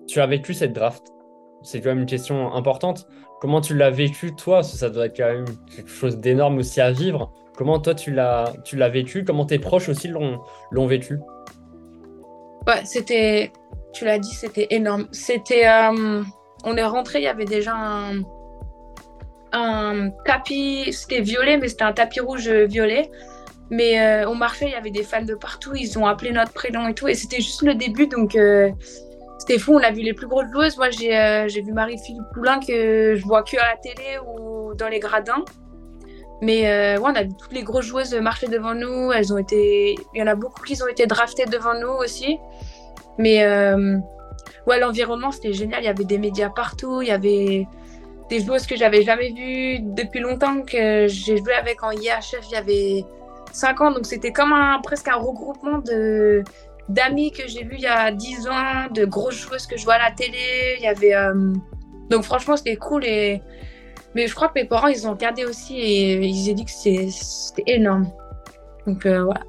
tu 0.07 0.21
as 0.21 0.27
vécu 0.27 0.53
cette 0.53 0.73
draft? 0.73 1.05
C'est 1.63 1.81
quand 1.81 1.89
même 1.89 1.99
une 1.99 2.05
question 2.05 2.53
importante. 2.53 3.07
Comment 3.41 3.59
tu 3.59 3.75
l'as 3.75 3.89
vécu, 3.89 4.33
toi? 4.35 4.63
Ça 4.63 4.89
doit 4.89 5.07
être 5.07 5.17
quand 5.17 5.25
même 5.25 5.45
quelque 5.75 5.89
chose 5.89 6.17
d'énorme 6.17 6.59
aussi 6.59 6.79
à 6.79 6.91
vivre. 6.91 7.33
Comment, 7.57 7.79
toi, 7.79 7.93
tu 7.93 8.11
l'as 8.11 8.53
vécu? 8.89 9.25
Comment 9.25 9.45
tes 9.45 9.59
proches 9.59 9.89
aussi 9.89 10.07
l'ont 10.07 10.87
vécu? 10.87 11.19
Ouais, 12.67 12.81
c'était, 12.83 13.51
tu 13.93 14.05
l'as 14.05 14.19
dit, 14.19 14.33
c'était 14.33 14.67
énorme. 14.71 15.07
C'était, 15.11 15.67
euh, 15.67 16.23
on 16.63 16.77
est 16.77 16.83
rentré, 16.83 17.19
il 17.19 17.23
y 17.25 17.27
avait 17.27 17.45
déjà 17.45 17.73
un, 17.75 18.21
un 19.51 20.09
tapis, 20.25 20.91
c'était 20.91 21.21
violet, 21.21 21.57
mais 21.57 21.67
c'était 21.67 21.83
un 21.83 21.93
tapis 21.93 22.19
rouge 22.19 22.49
violet. 22.49 23.09
Mais 23.71 23.99
euh, 23.99 24.29
on 24.29 24.35
marchait, 24.35 24.65
il 24.65 24.71
y 24.71 24.75
avait 24.75 24.91
des 24.91 25.03
fans 25.03 25.23
de 25.23 25.35
partout, 25.35 25.73
ils 25.75 25.97
ont 25.97 26.05
appelé 26.05 26.31
notre 26.31 26.53
prénom 26.53 26.87
et 26.87 26.93
tout, 26.93 27.07
et 27.07 27.15
c'était 27.15 27.37
juste 27.37 27.63
le 27.63 27.73
début, 27.73 28.07
donc 28.07 28.35
euh, 28.35 28.69
c'était 29.39 29.59
fou. 29.59 29.73
On 29.73 29.83
a 29.83 29.91
vu 29.91 30.01
les 30.01 30.13
plus 30.13 30.27
grosses 30.27 30.51
joueuses. 30.51 30.77
Moi, 30.77 30.89
j'ai 30.91 31.47
vu 31.61 31.71
Marie-Philippe 31.71 32.23
Poulain 32.33 32.59
que 32.59 33.15
je 33.15 33.23
vois 33.25 33.43
que 33.43 33.57
à 33.57 33.69
la 33.71 33.77
télé 33.77 34.17
ou 34.27 34.73
dans 34.75 34.87
les 34.87 34.99
gradins. 34.99 35.43
Mais 36.41 36.63
ouais, 36.63 36.99
on 37.01 37.15
a 37.15 37.23
vu 37.23 37.33
toutes 37.33 37.53
les 37.53 37.63
grosses 37.63 37.85
joueuses 37.85 38.13
marcher 38.15 38.47
devant 38.47 38.75
nous. 38.75 39.11
Elles 39.11 39.33
ont 39.33 39.37
été, 39.37 39.95
il 40.13 40.19
y 40.19 40.21
en 40.21 40.27
a 40.27 40.35
beaucoup 40.35 40.61
qui 40.63 40.81
ont 40.83 40.87
été 40.87 41.07
draftées 41.07 41.45
devant 41.45 41.79
nous 41.79 41.93
aussi. 42.03 42.39
Mais 43.17 43.43
euh, 43.43 43.97
ouais, 44.67 44.79
l'environnement, 44.79 45.31
c'était 45.31 45.53
génial. 45.53 45.81
Il 45.81 45.85
y 45.85 45.89
avait 45.89 46.03
des 46.03 46.17
médias 46.17 46.49
partout. 46.49 47.01
Il 47.01 47.07
y 47.07 47.11
avait 47.11 47.67
des 48.29 48.39
joueuses 48.41 48.65
que 48.65 48.75
j'avais 48.75 49.03
jamais 49.03 49.31
vues 49.31 49.79
depuis 49.81 50.19
longtemps, 50.19 50.61
que 50.63 51.07
j'ai 51.07 51.37
joué 51.37 51.53
avec 51.53 51.83
en 51.83 51.91
IHF 51.91 52.41
il 52.49 52.51
y 52.51 52.55
avait 52.55 53.05
5 53.51 53.81
ans. 53.81 53.91
Donc 53.91 54.05
c'était 54.05 54.31
comme 54.31 54.53
un, 54.53 54.79
presque 54.81 55.07
un 55.07 55.15
regroupement 55.15 55.79
de 55.79 56.43
d'amis 56.87 57.31
que 57.31 57.47
j'ai 57.47 57.63
vus 57.63 57.77
il 57.77 57.81
y 57.81 57.87
a 57.87 58.11
10 58.11 58.47
ans, 58.47 58.91
de 58.93 59.05
grosses 59.05 59.39
joueuses 59.39 59.65
que 59.65 59.75
je 59.75 59.85
vois 59.85 59.95
à 59.95 60.09
la 60.09 60.11
télé. 60.11 60.75
Il 60.77 60.83
y 60.83 60.87
avait 60.87 61.15
euh, 61.15 61.53
donc 62.09 62.23
franchement 62.23 62.57
c'était 62.57 62.75
cool 62.75 63.05
et 63.05 63.41
mais 64.15 64.27
je 64.27 64.33
crois 64.33 64.47
que 64.47 64.59
mes 64.59 64.65
parents 64.65 64.87
ils 64.87 65.07
ont 65.07 65.11
regardé 65.11 65.45
aussi 65.45 65.77
et 65.77 66.25
ils 66.25 66.49
ont 66.49 66.53
dit 66.53 66.65
que 66.65 66.71
c'était 66.71 67.63
énorme. 67.67 68.09
Donc 68.87 69.05
euh, 69.05 69.23
voilà. 69.23 69.41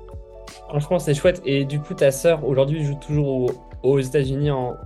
Franchement, 0.69 0.99
c'est 0.99 1.15
chouette. 1.15 1.41
Et 1.45 1.65
du 1.65 1.81
coup, 1.81 1.95
ta 1.95 2.11
sœur, 2.11 2.45
aujourd'hui, 2.45 2.85
joue 2.85 2.97
toujours 2.97 3.53
aux, 3.83 4.01
États-Unis 4.01 4.51
en... 4.51 4.77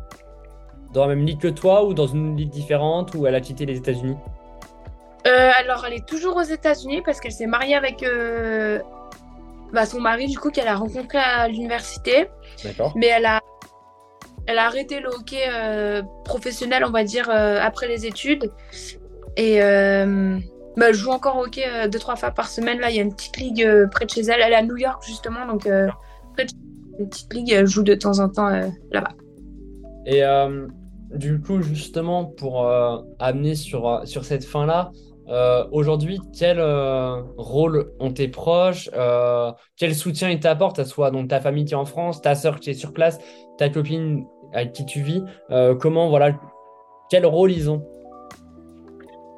dans 0.93 1.07
la 1.07 1.15
même 1.15 1.25
ligue 1.25 1.41
que 1.41 1.49
toi 1.49 1.87
ou 1.87 1.95
dans 1.95 2.07
une 2.07 2.37
ligue 2.37 2.51
différente 2.51 3.15
ou 3.15 3.27
elle 3.27 3.35
a 3.35 3.41
quitté 3.41 3.65
les 3.65 3.79
États-Unis? 3.79 4.17
Euh, 5.27 5.51
Alors, 5.59 5.85
elle 5.87 5.95
est 5.95 6.07
toujours 6.07 6.37
aux 6.37 6.43
États-Unis 6.43 7.03
parce 7.03 7.21
qu'elle 7.21 7.33
s'est 7.33 7.47
mariée 7.47 7.77
avec 7.77 8.03
euh, 8.03 8.81
bah, 9.73 9.87
son 9.87 10.01
mari, 10.01 10.27
du 10.27 10.39
coup, 10.39 10.51
qu'elle 10.51 10.69
a 10.69 10.77
rencontré 10.77 11.19
à 11.19 11.49
l'université. 11.49 12.29
D'accord. 12.63 12.93
Mais 12.95 13.07
elle 13.07 13.25
a, 13.25 13.41
elle 14.47 14.59
a 14.59 14.67
arrêté 14.67 15.01
le 15.01 15.09
hockey 15.09 15.45
euh, 15.49 16.03
professionnel, 16.25 16.85
on 16.85 16.91
va 16.91 17.05
dire, 17.05 17.31
après 17.31 17.89
les 17.89 18.05
études. 18.05 18.53
Et 19.37 19.61
bah, 20.77 20.89
elle 20.89 20.95
joue 20.95 21.11
encore 21.11 21.37
au 21.37 21.45
hockey 21.45 21.89
deux, 21.89 21.99
trois 21.99 22.17
fois 22.17 22.31
par 22.31 22.49
semaine. 22.49 22.81
Là, 22.81 22.91
il 22.91 22.97
y 22.97 22.99
a 23.01 23.03
une 23.03 23.15
petite 23.15 23.37
ligue 23.37 23.67
près 23.91 24.07
de 24.07 24.11
chez 24.11 24.23
elle. 24.23 24.41
Elle 24.41 24.53
est 24.53 24.57
à 24.57 24.63
New 24.63 24.77
York, 24.77 25.03
justement. 25.07 25.47
Donc, 25.47 25.67
de 25.67 25.89
une 26.99 27.09
petite 27.09 27.33
ligue, 27.33 27.51
elle 27.51 27.67
joue 27.67 27.83
de 27.83 27.95
temps 27.95 28.19
en 28.19 28.29
temps 28.29 28.51
là-bas. 28.91 29.13
Et 30.07 30.23
du 31.17 31.41
coup, 31.41 31.63
justement, 31.63 32.25
pour 32.25 32.71
amener 33.19 33.55
sur, 33.55 34.03
sur 34.05 34.25
cette 34.25 34.45
fin-là, 34.45 34.91
euh, 35.31 35.65
aujourd'hui, 35.71 36.19
quel 36.37 36.59
euh, 36.59 37.23
rôle 37.37 37.93
ont 38.01 38.13
tes 38.13 38.27
proches 38.27 38.91
euh, 38.95 39.53
Quel 39.77 39.95
soutien 39.95 40.29
ils 40.29 40.41
t'apportent, 40.41 40.81
à 40.81 40.85
soit 40.85 41.13
donc 41.13 41.29
ta 41.29 41.41
famille 41.41 41.65
qui 41.65 41.75
est 41.75 41.77
en 41.77 41.85
France, 41.85 42.21
ta 42.21 42.35
sœur 42.35 42.59
qui 42.59 42.71
est 42.71 42.75
sur 42.75 42.93
place, 42.93 43.19
ta 43.57 43.69
copine 43.69 44.25
avec 44.53 44.73
qui 44.73 44.85
tu 44.85 45.01
vis 45.01 45.23
Comment, 45.81 46.09
voilà, 46.09 46.33
quel 47.09 47.25
rôle 47.25 47.53
ils 47.53 47.71
ont? 47.71 47.87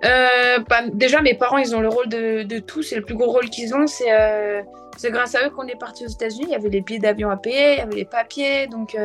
Bah, 0.03 0.83
Déjà, 0.93 1.23
mes 1.23 1.35
parents, 1.35 1.59
ils 1.59 1.75
ont 1.75 1.81
le 1.81 1.89
rôle 1.89 2.09
de, 2.09 2.43
de 2.43 2.59
tout. 2.59 2.83
C'est 2.83 2.97
le 2.97 3.03
plus 3.03 3.15
gros 3.15 3.31
rôle 3.31 3.49
qu'ils 3.51 3.75
ont. 3.75 3.87
C'est 3.87 5.11
grâce 5.11 5.35
à 5.35 5.47
eux 5.47 5.51
qu'on 5.51 5.67
est 5.67 5.79
parti 5.79 6.05
aux 6.05 6.11
États-Unis. 6.11 6.47
Il 6.49 6.53
y 6.53 6.55
avait 6.55 6.69
les 6.69 6.81
billets 6.81 6.99
d'avion 6.99 7.31
à 7.31 7.37
payer, 7.37 7.75
il 7.75 7.79
y 7.79 7.83
avait 7.83 7.97
les 7.97 8.05
papiers. 8.05 8.67
Donc, 8.67 8.97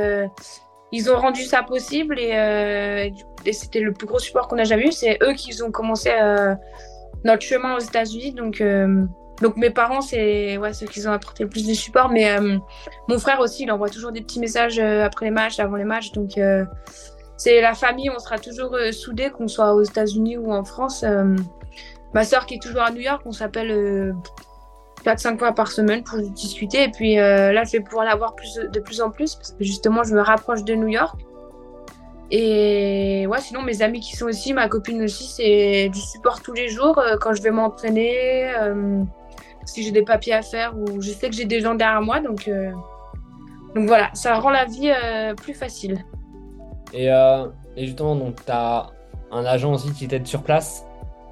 ils 0.91 1.11
ont 1.11 1.17
rendu 1.17 1.43
ça 1.43 1.63
possible 1.63 2.19
et, 2.19 3.13
c'était 3.51 3.79
le 3.79 3.93
plus 3.93 4.07
gros 4.07 4.19
support 4.19 4.47
qu'on 4.47 4.57
a 4.57 4.63
jamais 4.63 4.87
eu. 4.87 4.91
C'est 4.91 5.17
eux 5.23 5.33
qui 5.33 5.61
ont 5.63 5.71
commencé 5.71 6.11
notre 7.23 7.43
chemin 7.43 7.75
aux 7.75 7.79
États-Unis. 7.79 8.33
Donc, 8.33 8.61
euh, 8.61 9.05
donc 9.41 9.57
mes 9.57 9.69
parents, 9.69 10.01
c'est 10.01 10.57
ouais, 10.57 10.73
ceux 10.73 10.87
qui 10.87 11.05
ont 11.07 11.11
apporté 11.11 11.43
le 11.43 11.49
plus 11.49 11.67
de 11.67 11.73
support. 11.73 12.09
Mais 12.09 12.31
euh, 12.31 12.57
mon 13.07 13.19
frère 13.19 13.39
aussi, 13.39 13.63
il 13.63 13.71
envoie 13.71 13.89
toujours 13.89 14.11
des 14.11 14.21
petits 14.21 14.39
messages 14.39 14.79
euh, 14.79 15.05
après 15.05 15.25
les 15.25 15.31
matchs, 15.31 15.59
avant 15.59 15.75
les 15.75 15.83
matchs. 15.83 16.11
Donc 16.11 16.39
c'est 17.37 17.61
la 17.61 17.73
famille, 17.73 18.09
on 18.09 18.19
sera 18.19 18.37
toujours 18.39 18.75
soudés, 18.91 19.29
qu'on 19.29 19.47
soit 19.47 19.73
aux 19.73 19.83
États-Unis 19.83 20.37
ou 20.37 20.51
en 20.51 20.63
France. 20.63 21.05
ma 22.13 22.23
soeur 22.23 22.45
qui 22.45 22.55
est 22.55 22.61
toujours 22.61 22.81
à 22.81 22.91
New 22.91 23.01
York, 23.01 23.21
on 23.25 23.31
s'appelle 23.31 24.15
4-5 25.05 25.37
fois 25.37 25.51
par 25.53 25.71
semaine 25.71 26.03
pour 26.03 26.19
discuter. 26.19 26.83
Et 26.83 26.89
puis 26.89 27.15
là, 27.15 27.63
je 27.63 27.71
vais 27.73 27.79
pouvoir 27.79 28.05
la 28.05 28.15
voir 28.15 28.35
de 28.71 28.79
plus 28.79 29.01
en 29.01 29.11
plus 29.11 29.35
parce 29.35 29.51
que 29.51 29.63
justement, 29.63 30.03
je 30.03 30.15
me 30.15 30.21
rapproche 30.21 30.63
de 30.63 30.73
New 30.73 30.87
York. 30.87 31.15
Et 32.29 33.25
ouais, 33.27 33.39
sinon, 33.39 33.61
mes 33.61 33.81
amis 33.81 34.01
qui 34.01 34.15
sont 34.15 34.25
aussi, 34.25 34.53
ma 34.53 34.67
copine 34.67 35.01
aussi, 35.03 35.25
c'est 35.25 35.89
du 35.89 35.99
support 35.99 36.41
tous 36.41 36.53
les 36.53 36.67
jours 36.67 36.97
euh, 36.99 37.15
quand 37.19 37.33
je 37.33 37.41
vais 37.41 37.51
m'entraîner, 37.51 38.53
euh, 38.59 39.03
si 39.65 39.83
j'ai 39.83 39.91
des 39.91 40.03
papiers 40.03 40.33
à 40.33 40.41
faire 40.41 40.77
ou 40.77 41.01
je 41.01 41.09
sais 41.11 41.29
que 41.29 41.35
j'ai 41.35 41.45
des 41.45 41.61
gens 41.61 41.75
derrière 41.75 42.01
moi. 42.01 42.17
Euh, 42.17 42.71
donc 43.75 43.87
voilà, 43.87 44.09
ça 44.13 44.35
rend 44.35 44.49
la 44.49 44.65
vie 44.65 44.91
plus 45.41 45.53
facile. 45.53 46.03
Et, 46.93 47.07
et 47.07 47.85
justement, 47.85 48.15
donc, 48.15 48.43
tu 48.45 48.51
as 48.51 48.87
un 49.31 49.45
agent 49.45 49.73
aussi 49.73 49.91
qui 49.91 50.07
t'aide 50.07 50.27
sur 50.27 50.43
place. 50.43 50.85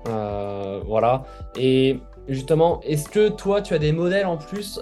voilà. 0.06 1.24
Et 1.58 2.00
justement, 2.28 2.82
est-ce 2.82 3.10
que 3.10 3.30
toi, 3.30 3.62
tu 3.62 3.74
as 3.74 3.80
des 3.80 3.92
modèles 3.92 4.26
en 4.26 4.38
plus 4.38 4.80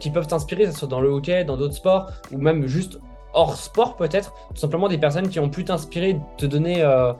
qui 0.00 0.10
peuvent 0.10 0.26
t'inspirer, 0.26 0.64
que 0.64 0.72
ce 0.72 0.78
soit 0.78 0.88
dans 0.88 1.00
le 1.00 1.08
hockey, 1.08 1.44
dans 1.44 1.56
d'autres 1.56 1.74
sports, 1.74 2.10
ou 2.32 2.38
même 2.38 2.66
juste 2.66 2.98
hors 3.34 3.56
sport 3.56 3.96
peut-être, 3.96 4.32
tout 4.50 4.60
simplement 4.60 4.88
des 4.88 4.98
personnes 4.98 5.28
qui 5.28 5.38
ont 5.40 5.50
pu 5.50 5.64
t'inspirer, 5.64 6.18
te 6.38 6.46
donner, 6.46 6.82
euh, 6.82 7.12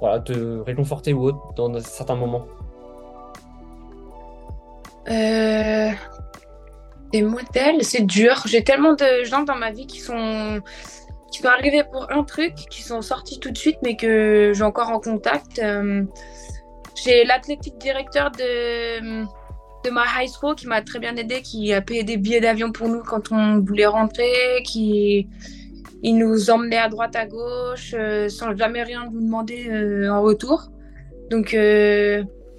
voilà, 0.00 0.18
te 0.20 0.60
réconforter 0.60 1.12
ou 1.12 1.26
autre 1.26 1.38
dans 1.54 1.78
certains 1.80 2.16
moments 2.16 2.46
euh, 5.08 5.90
Des 7.12 7.22
modèles, 7.22 7.82
c'est 7.82 8.04
dur. 8.04 8.42
J'ai 8.46 8.64
tellement 8.64 8.94
de 8.94 9.24
gens 9.24 9.42
dans 9.42 9.54
ma 9.54 9.70
vie 9.70 9.86
qui 9.86 10.00
sont 10.00 10.60
qui 11.34 11.42
sont 11.42 11.48
arrivés 11.48 11.82
pour 11.82 12.12
un 12.12 12.22
truc, 12.22 12.54
qui 12.54 12.80
sont 12.82 13.02
sortis 13.02 13.40
tout 13.40 13.50
de 13.50 13.58
suite, 13.58 13.78
mais 13.82 13.96
que 13.96 14.52
j'ai 14.54 14.62
encore 14.62 14.90
en 14.90 15.00
contact. 15.00 15.58
Euh, 15.58 16.04
j'ai 16.94 17.24
l'athlétique 17.24 17.76
directeur 17.78 18.30
de 18.30 19.24
de 19.84 19.90
ma 19.90 20.04
high 20.16 20.30
school 20.30 20.54
qui 20.54 20.66
m'a 20.68 20.80
très 20.80 21.00
bien 21.00 21.14
aidé, 21.16 21.42
qui 21.42 21.74
a 21.74 21.82
payé 21.82 22.04
des 22.04 22.16
billets 22.16 22.40
d'avion 22.40 22.70
pour 22.70 22.88
nous 22.88 23.02
quand 23.02 23.32
on 23.32 23.58
voulait 23.58 23.84
rentrer, 23.86 24.62
qui 24.64 25.28
il 26.04 26.18
nous 26.18 26.50
emmenait 26.50 26.78
à 26.78 26.88
droite 26.88 27.16
à 27.16 27.26
gauche 27.26 27.94
euh, 27.94 28.28
sans 28.28 28.56
jamais 28.56 28.84
rien 28.84 29.10
nous 29.10 29.20
demander 29.20 29.68
euh, 29.68 30.08
en 30.10 30.22
retour. 30.22 30.70
Donc 31.30 31.48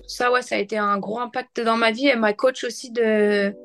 ça 0.08 0.32
ouais, 0.34 0.42
ça 0.42 0.56
a 0.56 0.58
été 0.58 0.78
un 0.78 0.98
gros 0.98 1.20
impact 1.20 1.62
dans 1.62 1.78
ma 1.78 1.92
vie 1.92 2.08
et 2.08 2.18
ma 2.18 2.34
coach 2.34 2.66
aussi 2.66 2.92
de 2.92 3.56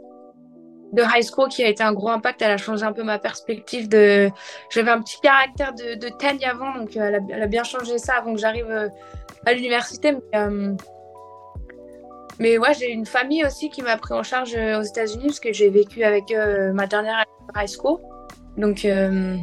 de 0.93 1.03
high 1.03 1.23
school 1.23 1.49
qui 1.49 1.63
a 1.63 1.69
été 1.69 1.83
un 1.83 1.93
gros 1.93 2.09
impact. 2.09 2.43
Elle 2.43 2.53
a 2.53 2.57
changé 2.57 2.85
un 2.85 2.93
peu 2.93 3.03
ma 3.03 3.19
perspective. 3.19 3.89
J'avais 3.91 4.91
un 4.91 5.01
petit 5.01 5.21
caractère 5.21 5.73
de, 5.75 5.95
de 5.95 6.47
avant, 6.47 6.75
donc 6.79 6.97
elle 6.97 7.15
a, 7.15 7.19
elle 7.31 7.43
a, 7.43 7.47
bien 7.47 7.65
changé 7.65 7.99
ça 7.99 8.15
avant 8.15 8.35
que 8.35 8.41
j'arrive 8.41 8.91
à 9.47 9.53
l'université. 9.53 10.13
Mais, 10.33 10.39
mais 12.41 12.57
ouais, 12.57 12.73
j'ai 12.73 12.91
une 12.91 13.05
famille 13.05 13.45
aussi 13.45 13.69
qui 13.69 13.83
m'a 13.83 13.99
pris 13.99 14.15
en 14.15 14.23
charge 14.23 14.55
euh, 14.55 14.81
aux 14.81 14.83
États-Unis 14.83 15.27
parce 15.27 15.41
que 15.41 15.53
j'ai 15.53 15.69
vécu 15.69 16.03
avec 16.05 16.33
euh, 16.33 16.73
ma 16.73 16.87
dernière 16.87 17.23
high 17.55 17.69
school. 17.69 17.99
Donc 18.57 18.87
euh, 18.87 19.37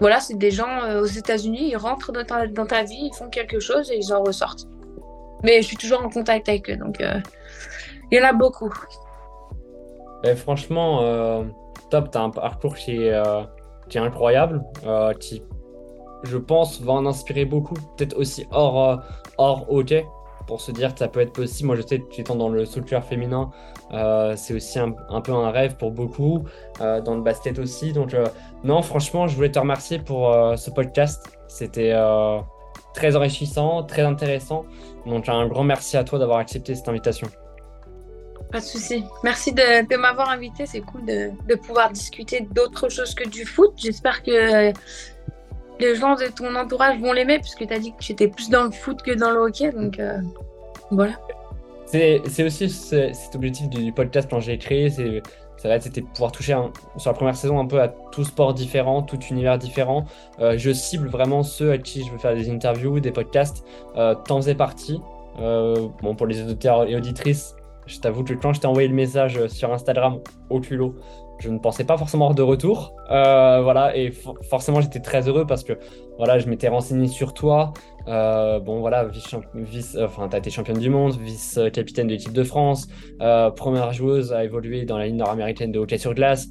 voilà, 0.00 0.20
c'est 0.20 0.36
des 0.36 0.50
gens 0.50 1.00
aux 1.00 1.06
États-Unis, 1.06 1.70
ils 1.70 1.76
rentrent 1.78 2.12
dans 2.12 2.66
ta, 2.66 2.82
vie, 2.82 3.08
ils 3.10 3.14
font 3.16 3.30
quelque 3.30 3.58
chose 3.58 3.90
et 3.90 3.96
ils 3.96 4.12
en 4.12 4.22
ressortent. 4.22 4.66
Mais 5.42 5.62
je 5.62 5.66
suis 5.66 5.78
toujours 5.78 6.04
en 6.04 6.10
contact 6.10 6.50
avec 6.50 6.68
eux, 6.68 6.76
donc 6.76 6.98
il 7.00 8.18
y 8.18 8.20
en 8.20 8.24
a 8.24 8.34
beaucoup. 8.34 8.70
Franchement, 10.34 11.44
top, 11.90 12.10
tu 12.10 12.18
as 12.18 12.22
un 12.22 12.30
parcours 12.30 12.74
qui 12.74 12.92
est, 12.92 13.12
est 13.90 13.98
incroyable, 13.98 14.64
qui, 15.20 15.42
je 16.24 16.36
pense, 16.36 16.80
va 16.80 16.92
en 16.92 17.06
inspirer 17.06 17.44
beaucoup, 17.44 17.74
peut-être 17.96 18.16
aussi 18.16 18.46
hors, 18.50 19.02
hockey 19.38 20.06
pour 20.46 20.60
se 20.60 20.70
dire 20.70 20.92
que 20.92 21.00
ça 21.00 21.08
peut 21.08 21.20
être 21.20 21.32
possible. 21.32 21.66
Moi, 21.66 21.76
je 21.76 21.82
sais, 21.82 22.02
étant 22.16 22.36
dans 22.36 22.48
le 22.48 22.64
soccer 22.64 23.04
féminin, 23.04 23.50
euh, 23.92 24.34
c'est 24.36 24.54
aussi 24.54 24.78
un, 24.78 24.92
peu 25.20 25.32
un 25.32 25.50
rêve 25.50 25.76
pour 25.76 25.90
beaucoup, 25.90 26.44
euh, 26.80 27.00
dans 27.00 27.14
le 27.14 27.22
basket 27.22 27.58
aussi. 27.58 27.92
Donc, 27.92 28.14
euh, 28.14 28.26
non, 28.64 28.82
franchement, 28.82 29.26
je 29.26 29.34
voulais 29.34 29.50
te 29.50 29.58
remercier 29.58 29.98
pour 29.98 30.34
ce 30.56 30.70
podcast. 30.70 31.36
C'était 31.48 31.94
très 32.94 33.16
enrichissant, 33.16 33.82
très 33.82 34.02
intéressant. 34.02 34.64
Donc, 35.04 35.28
un 35.28 35.46
grand 35.46 35.64
merci 35.64 35.96
à 35.96 36.04
toi 36.04 36.18
d'avoir 36.18 36.38
accepté 36.38 36.74
cette 36.74 36.88
invitation. 36.88 37.28
Pas 38.52 38.60
de 38.60 38.64
souci. 38.64 39.04
Merci 39.24 39.52
de, 39.52 39.96
m'avoir 39.96 40.30
invité. 40.30 40.66
C'est 40.66 40.80
cool 40.80 41.04
de, 41.04 41.54
pouvoir 41.56 41.90
discuter 41.90 42.46
d'autre 42.52 42.88
chose 42.88 43.14
que 43.14 43.28
du 43.28 43.44
foot. 43.44 43.72
J'espère 43.76 44.22
que 44.22 44.72
les 45.78 45.94
gens 45.94 46.14
de 46.14 46.26
ton 46.26 46.54
entourage 46.54 46.98
vont 47.00 47.12
l'aimer 47.12 47.38
puisque 47.38 47.66
tu 47.66 47.72
as 47.72 47.78
dit 47.78 47.92
que 47.92 47.98
tu 47.98 48.12
étais 48.12 48.28
plus 48.28 48.48
dans 48.48 48.64
le 48.64 48.70
foot 48.70 49.02
que 49.02 49.12
dans 49.12 49.30
le 49.30 49.38
hockey. 49.38 49.70
Donc 49.72 49.98
euh, 49.98 50.18
voilà. 50.90 51.14
C'est 51.86 52.44
aussi 52.44 52.68
cet 52.68 53.34
objectif 53.34 53.68
du 53.68 53.92
podcast 53.92 54.28
quand 54.30 54.40
j'ai 54.40 54.58
créé. 54.58 54.90
C'est 54.90 55.22
c'était 55.80 56.02
pouvoir 56.02 56.32
toucher 56.32 56.56
sur 56.96 57.10
la 57.10 57.14
première 57.14 57.36
saison 57.36 57.58
un 57.58 57.66
peu 57.66 57.80
à 57.80 57.88
tout 57.88 58.24
sport 58.24 58.54
différent, 58.54 59.02
tout 59.02 59.18
univers 59.30 59.58
différent. 59.58 60.04
Euh, 60.38 60.56
je 60.56 60.72
cible 60.72 61.08
vraiment 61.08 61.42
ceux 61.42 61.72
à 61.72 61.78
qui 61.78 62.04
je 62.04 62.12
veux 62.12 62.18
faire 62.18 62.34
des 62.34 62.50
interviews, 62.50 63.00
des 63.00 63.10
podcasts. 63.10 63.64
Euh, 63.96 64.14
T'en 64.14 64.36
faisais 64.36 64.54
partie. 64.54 65.00
Euh, 65.38 65.88
bon, 66.02 66.14
pour 66.14 66.26
les 66.26 66.40
auditeurs 66.42 66.88
et 66.88 66.96
auditrices, 66.96 67.56
je 67.86 67.98
t'avoue 68.00 68.24
que 68.24 68.34
quand 68.34 68.52
je 68.52 68.60
t'ai 68.60 68.66
envoyé 68.66 68.88
le 68.88 68.94
message 68.94 69.46
sur 69.48 69.72
Instagram 69.72 70.20
au 70.50 70.60
culot, 70.60 70.94
je 71.38 71.50
ne 71.50 71.58
pensais 71.58 71.84
pas 71.84 71.98
forcément 71.98 72.32
de 72.32 72.42
retour. 72.42 72.94
Euh, 73.10 73.60
voilà, 73.62 73.96
et 73.96 74.10
forcément, 74.48 74.80
j'étais 74.80 75.00
très 75.00 75.28
heureux 75.28 75.46
parce 75.46 75.64
que 75.64 75.74
voilà, 76.16 76.38
je 76.38 76.48
m'étais 76.48 76.68
renseigné 76.68 77.08
sur 77.08 77.34
toi. 77.34 77.72
Euh, 78.08 78.58
bon, 78.60 78.80
voilà, 78.80 79.04
vice, 79.04 79.34
vice 79.54 79.98
enfin, 80.00 80.28
tu 80.28 80.36
as 80.36 80.38
été 80.38 80.50
championne 80.50 80.78
du 80.78 80.90
monde, 80.90 81.16
vice-capitaine 81.20 82.06
de 82.06 82.12
l'équipe 82.12 82.32
de 82.32 82.44
France, 82.44 82.88
euh, 83.20 83.50
première 83.50 83.92
joueuse 83.92 84.32
à 84.32 84.44
évoluer 84.44 84.84
dans 84.84 84.96
la 84.98 85.06
ligne 85.06 85.16
nord-américaine 85.16 85.72
de 85.72 85.78
hockey 85.78 85.98
sur 85.98 86.14
glace. 86.14 86.48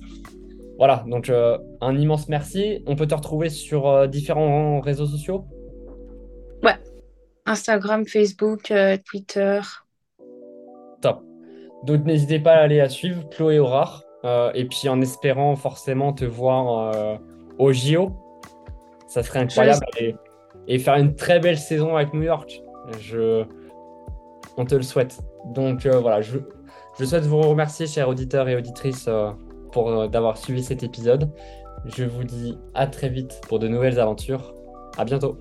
Voilà, 0.77 1.05
donc 1.07 1.31
un 1.31 1.97
immense 1.97 2.27
merci. 2.27 2.83
On 2.85 2.95
peut 2.95 3.07
te 3.07 3.15
retrouver 3.15 3.49
sur 3.49 4.09
différents 4.09 4.81
réseaux 4.81 5.05
sociaux? 5.05 5.45
Ouais, 6.63 6.75
Instagram, 7.45 8.05
Facebook, 8.05 8.73
Twitter. 9.05 9.61
Top. 11.01 11.21
Donc 11.83 12.05
n'hésitez 12.05 12.39
pas 12.39 12.53
à 12.53 12.59
aller 12.59 12.79
à 12.79 12.89
suivre 12.89 13.27
Chloé 13.29 13.59
Aurard. 13.59 14.05
Euh, 14.25 14.51
et 14.55 14.65
puis 14.65 14.89
en 14.89 15.01
espérant 15.01 15.55
forcément 15.55 16.11
te 16.11 16.25
voir 16.25 16.95
euh, 16.95 17.15
au 17.59 17.71
JO, 17.71 18.11
ça 19.07 19.21
serait 19.21 19.39
incroyable. 19.39 19.85
Et, 20.67 20.79
faire 20.79 20.95
une 20.95 21.15
très 21.15 21.39
belle 21.39 21.59
saison 21.59 21.95
avec 21.95 22.13
New 22.13 22.23
York. 22.23 22.63
Je... 22.99 23.43
On 24.57 24.65
te 24.65 24.73
le 24.73 24.81
souhaite. 24.81 25.19
Donc 25.53 25.85
euh, 25.85 25.99
voilà, 25.99 26.21
je... 26.21 26.39
je 26.97 27.05
souhaite 27.05 27.25
vous 27.25 27.39
remercier, 27.39 27.85
chers 27.85 28.09
auditeurs 28.09 28.49
et 28.49 28.55
auditrices, 28.55 29.07
pour 29.71 30.09
d'avoir 30.09 30.37
suivi 30.37 30.63
cet 30.63 30.81
épisode. 30.81 31.29
Je 31.85 32.03
vous 32.03 32.23
dis 32.23 32.57
à 32.73 32.87
très 32.87 33.09
vite 33.09 33.41
pour 33.47 33.59
de 33.59 33.67
nouvelles 33.67 33.99
aventures. 33.99 34.55
À 34.97 35.05
bientôt. 35.05 35.37